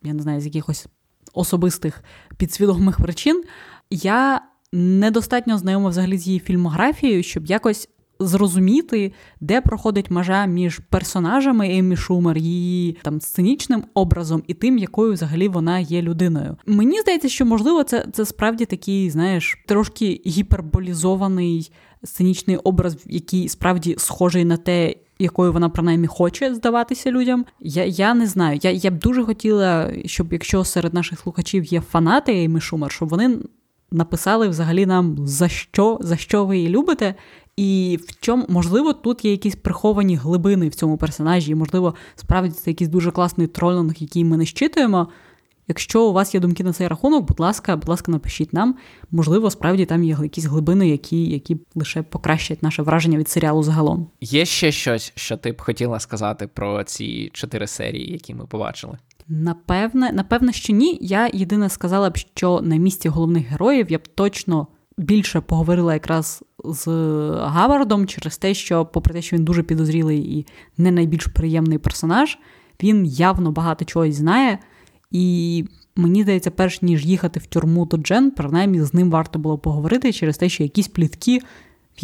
я 0.03 0.13
не 0.13 0.23
знаю, 0.23 0.41
з 0.41 0.45
якихось 0.45 0.87
особистих 1.33 2.03
підсвідомих 2.37 2.97
причин, 2.97 3.43
я 3.89 4.41
недостатньо 4.73 5.57
знайома 5.57 5.89
взагалі 5.89 6.17
з 6.17 6.27
її 6.27 6.39
фільмографією, 6.39 7.23
щоб 7.23 7.45
якось. 7.45 7.89
Зрозуміти, 8.21 9.13
де 9.41 9.61
проходить 9.61 10.11
межа 10.11 10.45
між 10.45 10.79
персонажами 10.79 11.77
Еммі 11.77 11.97
Шумер, 11.97 12.37
її 12.37 12.97
там 13.01 13.21
сценічним 13.21 13.83
образом 13.93 14.43
і 14.47 14.53
тим, 14.53 14.77
якою 14.77 15.13
взагалі 15.13 15.47
вона 15.47 15.79
є 15.79 16.01
людиною. 16.01 16.57
Мені 16.65 17.01
здається, 17.01 17.29
що 17.29 17.45
можливо 17.45 17.83
це 17.83 18.05
це 18.13 18.25
справді 18.25 18.65
такий, 18.65 19.09
знаєш, 19.09 19.63
трошки 19.67 20.21
гіперболізований 20.25 21.71
сценічний 22.03 22.57
образ, 22.57 22.97
який 23.05 23.49
справді 23.49 23.95
схожий 23.97 24.45
на 24.45 24.57
те, 24.57 24.95
якою 25.19 25.53
вона 25.53 25.69
принаймні 25.69 26.07
хоче 26.07 26.55
здаватися 26.55 27.11
людям. 27.11 27.45
Я 27.59 27.85
я 27.85 28.13
не 28.13 28.27
знаю. 28.27 28.59
Я 28.63 28.71
я 28.71 28.91
б 28.91 28.99
дуже 28.99 29.23
хотіла, 29.23 29.91
щоб 30.05 30.33
якщо 30.33 30.63
серед 30.63 30.93
наших 30.93 31.19
слухачів 31.19 31.65
є 31.65 31.81
фанати 31.81 32.31
Еймі 32.31 32.61
Шумер, 32.61 32.91
щоб 32.91 33.09
вони 33.09 33.37
написали 33.91 34.47
взагалі 34.47 34.85
нам 34.85 35.27
за 35.27 35.47
що, 35.47 35.97
за 36.01 36.17
що 36.17 36.45
ви 36.45 36.57
її 36.57 36.69
любите. 36.69 37.15
І 37.57 37.99
в 38.07 38.19
чому, 38.19 38.45
можливо, 38.49 38.93
тут 38.93 39.25
є 39.25 39.31
якісь 39.31 39.55
приховані 39.55 40.15
глибини 40.15 40.67
в 40.67 40.75
цьому 40.75 40.97
персонажі, 40.97 41.51
і, 41.51 41.55
можливо, 41.55 41.95
справді 42.15 42.51
це 42.51 42.71
якийсь 42.71 42.89
дуже 42.89 43.11
класний 43.11 43.47
тролінг, 43.47 43.93
який 43.97 44.25
ми 44.25 44.37
не 44.37 44.45
щитуємо. 44.45 45.07
Якщо 45.69 46.03
у 46.03 46.13
вас 46.13 46.33
є 46.33 46.39
думки 46.39 46.63
на 46.63 46.73
цей 46.73 46.87
рахунок, 46.87 47.27
будь 47.27 47.39
ласка, 47.39 47.75
будь 47.75 47.89
ласка, 47.89 48.11
напишіть 48.11 48.53
нам. 48.53 48.75
Можливо, 49.11 49.51
справді 49.51 49.85
там 49.85 50.03
є 50.03 50.17
якісь 50.23 50.45
глибини, 50.45 50.89
які 50.89 51.25
які 51.25 51.57
лише 51.75 52.01
покращать 52.01 52.63
наше 52.63 52.81
враження 52.81 53.17
від 53.17 53.29
серіалу 53.29 53.63
загалом. 53.63 54.07
Є 54.21 54.45
ще 54.45 54.71
щось, 54.71 55.11
що 55.15 55.37
ти 55.37 55.51
б 55.51 55.61
хотіла 55.61 55.99
сказати 55.99 56.47
про 56.47 56.83
ці 56.83 57.29
чотири 57.33 57.67
серії, 57.67 58.11
які 58.11 58.33
ми 58.33 58.45
побачили? 58.45 58.97
Напевне, 59.27 60.11
напевне, 60.11 60.53
що 60.53 60.73
ні. 60.73 60.97
Я 61.01 61.29
єдине 61.33 61.69
сказала 61.69 62.09
б, 62.09 62.17
що 62.17 62.61
на 62.63 62.75
місці 62.75 63.09
головних 63.09 63.47
героїв 63.47 63.91
я 63.91 63.97
б 63.97 64.07
точно 64.07 64.67
більше 64.97 65.41
поговорила 65.41 65.93
якраз 65.93 66.43
з 66.63 66.87
Гавардом 67.41 68.07
через 68.07 68.37
те, 68.37 68.53
що, 68.53 68.85
попри 68.85 69.13
те, 69.13 69.21
що 69.21 69.35
він 69.35 69.45
дуже 69.45 69.63
підозрілий 69.63 70.37
і 70.37 70.45
не 70.77 70.91
найбільш 70.91 71.25
приємний 71.25 71.77
персонаж, 71.77 72.37
він 72.83 73.05
явно 73.05 73.51
багато 73.51 73.85
чогось 73.85 74.15
знає. 74.15 74.59
І 75.11 75.65
мені 75.95 76.23
здається, 76.23 76.51
перш 76.51 76.81
ніж 76.81 77.05
їхати 77.05 77.39
в 77.39 77.45
тюрму 77.45 77.85
до 77.85 77.97
Джен, 77.97 78.31
принаймні 78.31 78.81
з 78.81 78.93
ним 78.93 79.11
варто 79.11 79.39
було 79.39 79.57
поговорити 79.57 80.13
через 80.13 80.37
те, 80.37 80.49
що 80.49 80.63
якісь 80.63 80.87
плітки 80.87 81.39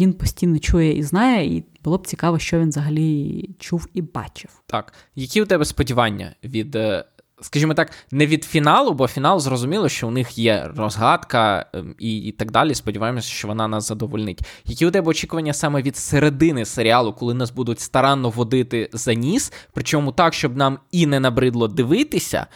він 0.00 0.12
постійно 0.12 0.58
чує 0.58 0.98
і 0.98 1.02
знає, 1.02 1.56
і 1.56 1.64
було 1.84 1.98
б 1.98 2.06
цікаво, 2.06 2.38
що 2.38 2.58
він 2.58 2.68
взагалі 2.68 3.50
чув 3.58 3.88
і 3.94 4.02
бачив. 4.02 4.50
Так, 4.66 4.92
які 5.14 5.42
у 5.42 5.46
тебе 5.46 5.64
сподівання 5.64 6.34
від. 6.44 6.76
Е, 6.76 7.04
скажімо 7.40 7.74
так, 7.74 7.92
не 8.10 8.26
від 8.26 8.44
фіналу, 8.44 8.92
бо 8.92 9.08
фінал 9.08 9.40
зрозуміло, 9.40 9.88
що 9.88 10.08
у 10.08 10.10
них 10.10 10.38
є 10.38 10.70
розгадка 10.76 11.66
ем, 11.72 11.94
і 11.98 12.18
і 12.18 12.32
так 12.32 12.50
далі. 12.50 12.74
Сподіваємося, 12.74 13.28
що 13.28 13.48
вона 13.48 13.68
нас 13.68 13.88
задовольнить. 13.88 14.40
Які 14.64 14.86
у 14.86 14.90
тебе 14.90 15.10
очікування 15.10 15.52
саме 15.52 15.82
від 15.82 15.96
середини 15.96 16.64
серіалу, 16.64 17.12
коли 17.12 17.34
нас 17.34 17.50
будуть 17.50 17.80
старанно 17.80 18.30
водити 18.30 18.90
за 18.92 19.14
ніс, 19.14 19.52
причому 19.72 20.12
так, 20.12 20.34
щоб 20.34 20.56
нам 20.56 20.78
і 20.90 21.06
не 21.06 21.20
набридло 21.20 21.68
дивитися, 21.68 22.46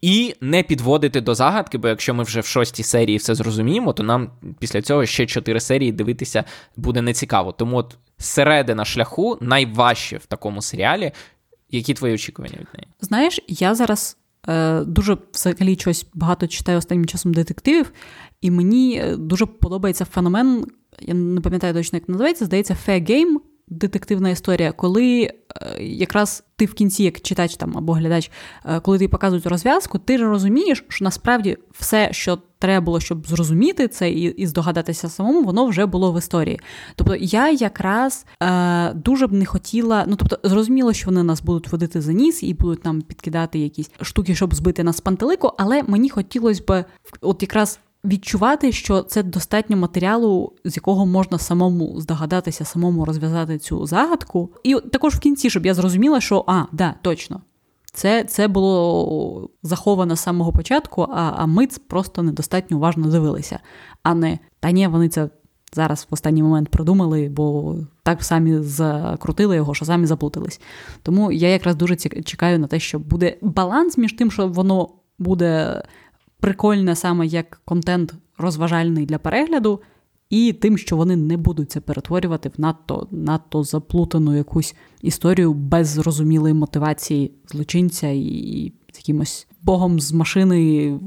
і 0.00 0.34
не 0.40 0.62
підводити 0.62 1.20
до 1.20 1.34
загадки, 1.34 1.78
бо 1.78 1.88
якщо 1.88 2.14
ми 2.14 2.22
вже 2.22 2.40
в 2.40 2.46
шостій 2.46 2.82
серії 2.82 3.16
все 3.16 3.34
зрозуміємо, 3.34 3.92
то 3.92 4.02
нам 4.02 4.30
після 4.58 4.82
цього 4.82 5.06
ще 5.06 5.26
чотири 5.26 5.60
серії 5.60 5.92
дивитися 5.92 6.44
буде 6.76 7.02
нецікаво. 7.02 7.52
Тому 7.52 7.76
от 7.76 7.98
середина 8.18 8.84
шляху 8.84 9.38
найважче 9.40 10.16
в 10.16 10.26
такому 10.26 10.62
серіалі. 10.62 11.12
Які 11.72 11.94
твої 11.94 12.14
очікування 12.14 12.58
від 12.60 12.66
неї? 12.74 12.88
Знаєш, 13.00 13.40
я 13.48 13.74
зараз 13.74 14.16
е, 14.48 14.80
дуже 14.80 15.16
взагалі 15.34 15.76
щось 15.76 16.06
багато 16.14 16.46
читаю 16.46 16.78
останнім 16.78 17.06
часом 17.06 17.34
детективів, 17.34 17.92
і 18.40 18.50
мені 18.50 19.00
е, 19.04 19.16
дуже 19.16 19.46
подобається 19.46 20.04
феномен. 20.04 20.66
Я 21.00 21.14
не 21.14 21.40
пам'ятаю 21.40 21.74
точно, 21.74 21.96
як 21.96 22.08
називається, 22.08 22.44
здається, 22.44 22.76
Fair 22.86 23.10
Game, 23.10 23.36
детективна 23.68 24.30
історія, 24.30 24.72
коли 24.72 25.30
якраз 25.80 26.44
ти 26.56 26.64
в 26.66 26.74
кінці, 26.74 27.04
як 27.04 27.20
читач 27.20 27.56
там 27.56 27.78
або 27.78 27.92
глядач, 27.92 28.30
е, 28.64 28.80
коли 28.80 28.98
ти 28.98 29.08
показують 29.08 29.46
розв'язку, 29.46 29.98
ти 29.98 30.16
розумієш, 30.16 30.84
що 30.88 31.04
насправді 31.04 31.56
все, 31.78 32.08
що 32.12 32.38
треба 32.58 32.84
було, 32.84 33.00
щоб 33.00 33.26
зрозуміти 33.26 33.88
це 33.88 34.10
і 34.10 34.22
і 34.22 34.46
здогадатися 34.46 35.08
самому, 35.08 35.42
воно 35.42 35.66
вже 35.66 35.86
було 35.86 36.12
в 36.12 36.18
історії. 36.18 36.60
Тобто 36.96 37.16
я 37.16 37.50
якраз 37.50 38.26
е, 38.42 38.92
дуже 38.94 39.26
б 39.26 39.32
не 39.32 39.46
хотіла, 39.46 40.04
ну 40.08 40.16
тобто, 40.16 40.38
зрозуміло, 40.48 40.92
що 40.92 41.06
вони 41.06 41.22
нас 41.22 41.42
будуть 41.42 41.72
водити 41.72 42.00
за 42.00 42.12
ніс 42.12 42.42
і 42.42 42.54
будуть 42.54 42.84
нам 42.84 43.02
підкидати 43.02 43.58
якісь 43.58 43.90
штуки, 44.02 44.34
щоб 44.34 44.54
збити 44.54 44.84
нас 44.84 44.96
з 44.96 45.00
пантелику, 45.00 45.52
але 45.58 45.82
мені 45.82 46.10
хотілося 46.10 46.62
б 46.68 46.84
от 47.20 47.42
якраз 47.42 47.80
відчувати, 48.04 48.72
що 48.72 49.02
це 49.02 49.22
достатньо 49.22 49.76
матеріалу, 49.76 50.52
з 50.64 50.76
якого 50.76 51.06
можна 51.06 51.38
самому 51.38 52.00
здогадатися, 52.00 52.64
самому 52.64 53.04
розв'язати 53.04 53.58
цю 53.58 53.86
загадку. 53.86 54.50
І 54.62 54.74
також 54.74 55.14
в 55.14 55.18
кінці, 55.18 55.50
щоб 55.50 55.66
я 55.66 55.74
зрозуміла, 55.74 56.20
що 56.20 56.44
а, 56.46 56.62
да, 56.72 56.94
точно. 57.02 57.40
Це 57.92 58.24
це 58.24 58.48
було 58.48 59.50
заховано 59.62 60.16
з 60.16 60.20
самого 60.20 60.52
початку, 60.52 61.06
а 61.10 61.32
а 61.36 61.46
ми 61.46 61.68
просто 61.88 62.22
недостатньо 62.22 62.76
уважно 62.76 63.10
дивилися. 63.10 63.58
А 64.02 64.14
не 64.14 64.38
та 64.60 64.70
ні, 64.70 64.86
вони 64.88 65.08
це 65.08 65.28
зараз 65.72 66.06
в 66.10 66.14
останній 66.14 66.42
момент 66.42 66.68
продумали, 66.68 67.28
бо 67.28 67.76
так 68.02 68.24
самі 68.24 68.58
закрутили 68.58 69.56
його, 69.56 69.74
що 69.74 69.84
самі 69.84 70.06
заплутались. 70.06 70.60
Тому 71.02 71.32
я 71.32 71.48
якраз 71.48 71.76
дуже 71.76 71.96
чекаю 71.96 72.58
на 72.58 72.66
те, 72.66 72.80
що 72.80 72.98
буде 72.98 73.36
баланс 73.42 73.98
між 73.98 74.12
тим, 74.12 74.30
що 74.30 74.48
воно 74.48 74.88
буде 75.18 75.82
прикольне 76.40 76.96
саме 76.96 77.26
як 77.26 77.60
контент 77.64 78.14
розважальний 78.38 79.06
для 79.06 79.18
перегляду, 79.18 79.80
і 80.30 80.52
тим, 80.52 80.78
що 80.78 80.96
вони 80.96 81.16
не 81.16 81.36
будуть 81.36 81.70
це 81.70 81.80
перетворювати 81.80 82.48
в 82.48 82.60
надто 82.60 83.08
надто 83.10 83.64
заплутану 83.64 84.36
якусь 84.36 84.74
історію 85.02 85.52
без 85.52 85.88
зрозумілої 85.88 86.54
мотивації 86.54 87.32
злочинця 87.48 88.08
і 88.08 88.72
з 88.92 88.96
якимось 88.98 89.46
богом 89.62 90.00
з 90.00 90.12
машини, 90.12 91.00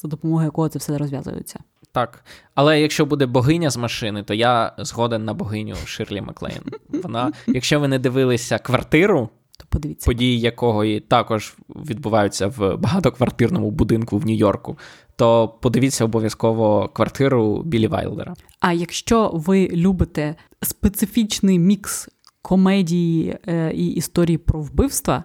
за 0.00 0.08
допомогою 0.08 0.44
якого 0.44 0.68
це 0.68 0.78
все 0.78 0.98
розв'язується. 0.98 1.60
Так, 1.92 2.24
але 2.54 2.80
якщо 2.80 3.06
буде 3.06 3.26
богиня 3.26 3.70
з 3.70 3.76
машини, 3.76 4.22
то 4.22 4.34
я 4.34 4.72
згоден 4.78 5.24
на 5.24 5.34
богиню 5.34 5.74
Ширлі 5.84 6.20
Маклейн. 6.20 6.60
Вона, 6.88 7.32
якщо 7.46 7.80
ви 7.80 7.88
не 7.88 7.98
дивилися 7.98 8.58
квартиру, 8.58 9.28
подивіться. 9.68 10.10
Події 10.10 10.40
якої 10.40 11.00
також 11.00 11.56
відбуваються 11.68 12.46
в 12.46 12.76
багатоквартирному 12.76 13.70
будинку 13.70 14.18
в 14.18 14.26
Нью-Йорку, 14.26 14.78
то 15.16 15.48
подивіться 15.48 16.04
обов'язково 16.04 16.88
квартиру 16.88 17.62
Білі 17.62 17.86
Вайлдера. 17.86 18.34
А 18.60 18.72
якщо 18.72 19.30
ви 19.34 19.68
любите 19.72 20.34
специфічний 20.62 21.58
мікс 21.58 22.08
комедії 22.42 23.36
е, 23.46 23.72
і 23.74 23.86
історії 23.86 24.38
про 24.38 24.60
вбивства, 24.60 25.24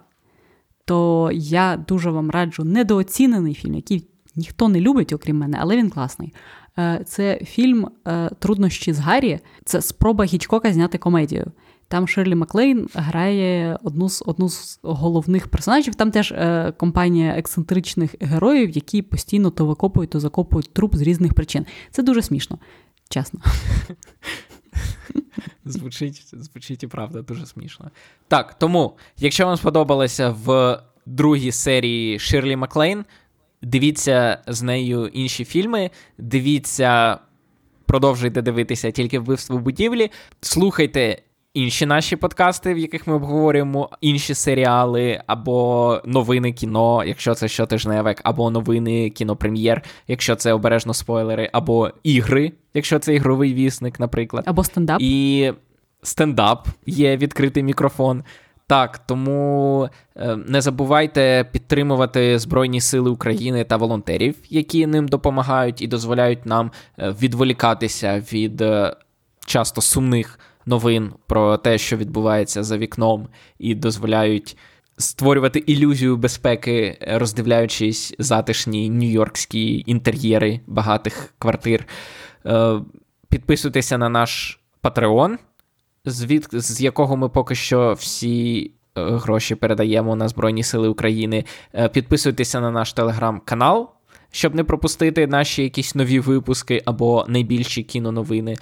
то 0.86 1.30
я 1.34 1.84
дуже 1.88 2.12
вам 2.12 2.30
раджу 2.30 2.64
недооцінений 2.64 3.54
фільм, 3.54 3.76
який 3.76 4.08
ніхто 4.36 4.70
не 4.70 4.82
любить, 4.82 5.14
окрім 5.14 5.38
мене, 5.38 5.58
але 5.62 5.78
він 5.78 5.90
класний. 5.90 6.34
Е, 6.78 7.04
це 7.06 7.40
фільм 7.46 7.88
е, 8.08 8.30
Труднощі 8.40 8.94
з 8.94 9.00
Гаррі. 9.00 9.40
Це 9.66 9.82
спроба 9.82 10.26
Гічкока 10.26 10.74
зняти 10.74 10.98
комедію. 10.98 11.52
Там 11.92 12.08
Ширлі 12.08 12.36
Маклейн 12.36 12.88
грає 12.94 13.80
одну 13.84 14.10
з 14.10 14.24
одну 14.26 14.50
з 14.50 14.80
головних 14.84 15.48
персонажів. 15.48 15.96
Там 15.96 16.12
теж 16.12 16.32
е, 16.32 16.74
компанія 16.78 17.32
ексцентричних 17.32 18.16
героїв, 18.20 18.70
які 18.70 19.02
постійно 19.02 19.50
то 19.50 19.66
викопують, 19.66 20.10
то 20.10 20.20
закопують 20.20 20.74
труп 20.74 20.96
з 20.96 21.02
різних 21.02 21.34
причин. 21.34 21.66
Це 21.92 22.04
дуже 22.04 22.22
смішно, 22.22 22.60
чесно. 23.10 23.40
Звучить, 25.66 26.30
звучить 26.34 26.84
і 26.84 26.88
правда, 26.88 27.22
дуже 27.22 27.46
смішно. 27.46 27.92
Так, 28.28 28.60
тому, 28.60 28.98
якщо 29.18 29.46
вам 29.46 29.58
сподобалося 29.58 30.30
в 30.30 30.80
другій 31.06 31.52
серії 31.52 32.20
Ширлі 32.20 32.56
Маклейн, 32.56 33.06
дивіться 33.62 34.44
з 34.48 34.62
нею 34.62 35.08
інші 35.08 35.46
фільми, 35.46 35.90
дивіться, 36.18 37.20
продовжуйте 37.86 38.42
дивитися 38.42 38.92
тільки 38.92 39.20
вбивство 39.20 39.58
будівлі, 39.58 40.12
слухайте 40.42 41.22
інші 41.54 41.86
наші 41.86 42.16
подкасти, 42.16 42.74
в 42.74 42.78
яких 42.78 43.08
ми 43.08 43.14
обговорюємо 43.14 43.90
інші 44.02 44.34
серіали, 44.34 45.22
або 45.28 46.02
новини 46.06 46.54
кіно, 46.54 47.04
якщо 47.04 47.34
це 47.34 47.48
щотижневик, 47.48 48.22
або 48.24 48.50
новини 48.52 49.10
кінопрем'єр, 49.10 49.84
якщо 50.08 50.36
це 50.36 50.54
обережно 50.54 50.94
спойлери, 50.94 51.50
або 51.54 51.92
ігри, 52.04 52.52
якщо 52.74 53.00
це 53.00 53.16
ігровий 53.16 53.54
вісник, 53.54 54.00
наприклад. 54.00 54.44
Або 54.48 54.64
стендап. 54.64 55.02
І 55.02 55.52
стендап 56.04 56.68
є 56.86 57.18
відкритий 57.18 57.64
мікрофон. 57.64 58.24
Так, 58.68 58.98
тому 58.98 59.90
е, 60.16 60.36
не 60.36 60.62
забувайте 60.62 61.50
підтримувати 61.52 62.40
Збройні 62.40 62.82
Сили 62.82 63.10
України 63.10 63.64
та 63.64 63.78
волонтерів, 63.78 64.36
які 64.50 64.88
ним 64.88 65.08
допомагають 65.08 65.82
і 65.82 65.88
дозволяють 65.88 66.46
нам 66.46 66.72
е, 67.00 67.16
відволікатися 67.22 68.24
від 68.34 68.62
е, 68.62 68.96
часто 69.46 69.82
сумних 69.82 70.40
новин 70.66 71.14
про 71.28 71.58
те, 71.58 71.78
що 71.78 71.98
відбувається 71.98 72.64
за 72.64 72.78
вікном, 72.78 73.28
і 73.60 73.76
дозволяють 73.76 74.58
створювати 74.98 75.60
ілюзію 75.60 76.18
безпеки, 76.18 76.98
роздивляючись 77.08 78.16
затишні 78.20 78.92
нью-йоркські 78.92 79.84
інтер'єри 79.86 80.60
багатих 80.68 81.34
квартир. 81.40 81.88
Е, 82.46 82.82
підписуйтеся 83.30 83.98
на 83.98 84.10
наш 84.10 84.60
Patreon, 84.84 85.38
звід, 86.06 86.48
з 86.52 86.82
якого 86.82 87.18
ми 87.18 87.30
поки 87.30 87.56
що 87.56 87.94
всі. 87.94 88.72
Е, 88.98 89.04
гроші 89.04 89.56
передаємо 89.56 90.16
на 90.16 90.28
Збройні 90.28 90.64
Сили 90.64 90.88
України. 90.88 91.46
Е, 91.76 91.90
підписуйтеся 91.90 92.62
на 92.62 92.72
наш 92.72 92.94
телеграм-канал, 92.94 93.90
щоб 94.32 94.56
не 94.56 94.64
пропустити 94.64 95.28
наші 95.28 95.64
якісь 95.64 95.96
нові 95.96 96.20
випуски 96.20 96.82
або 96.86 97.26
найбільші 97.28 97.84
кіноновини. 97.84 98.56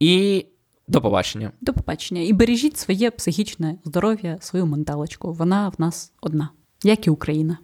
І 0.00 0.46
до 0.88 1.00
побачення. 1.00 1.52
До 1.60 1.72
побачення. 1.72 2.20
І 2.20 2.32
бережіть 2.32 2.76
своє 2.76 3.10
психічне 3.10 3.78
здоров'я, 3.84 4.36
свою 4.40 4.66
менталочку. 4.66 5.32
Вона 5.32 5.68
в 5.68 5.74
нас 5.78 6.12
одна, 6.20 6.48
як 6.82 7.06
і 7.06 7.10
Україна. 7.10 7.58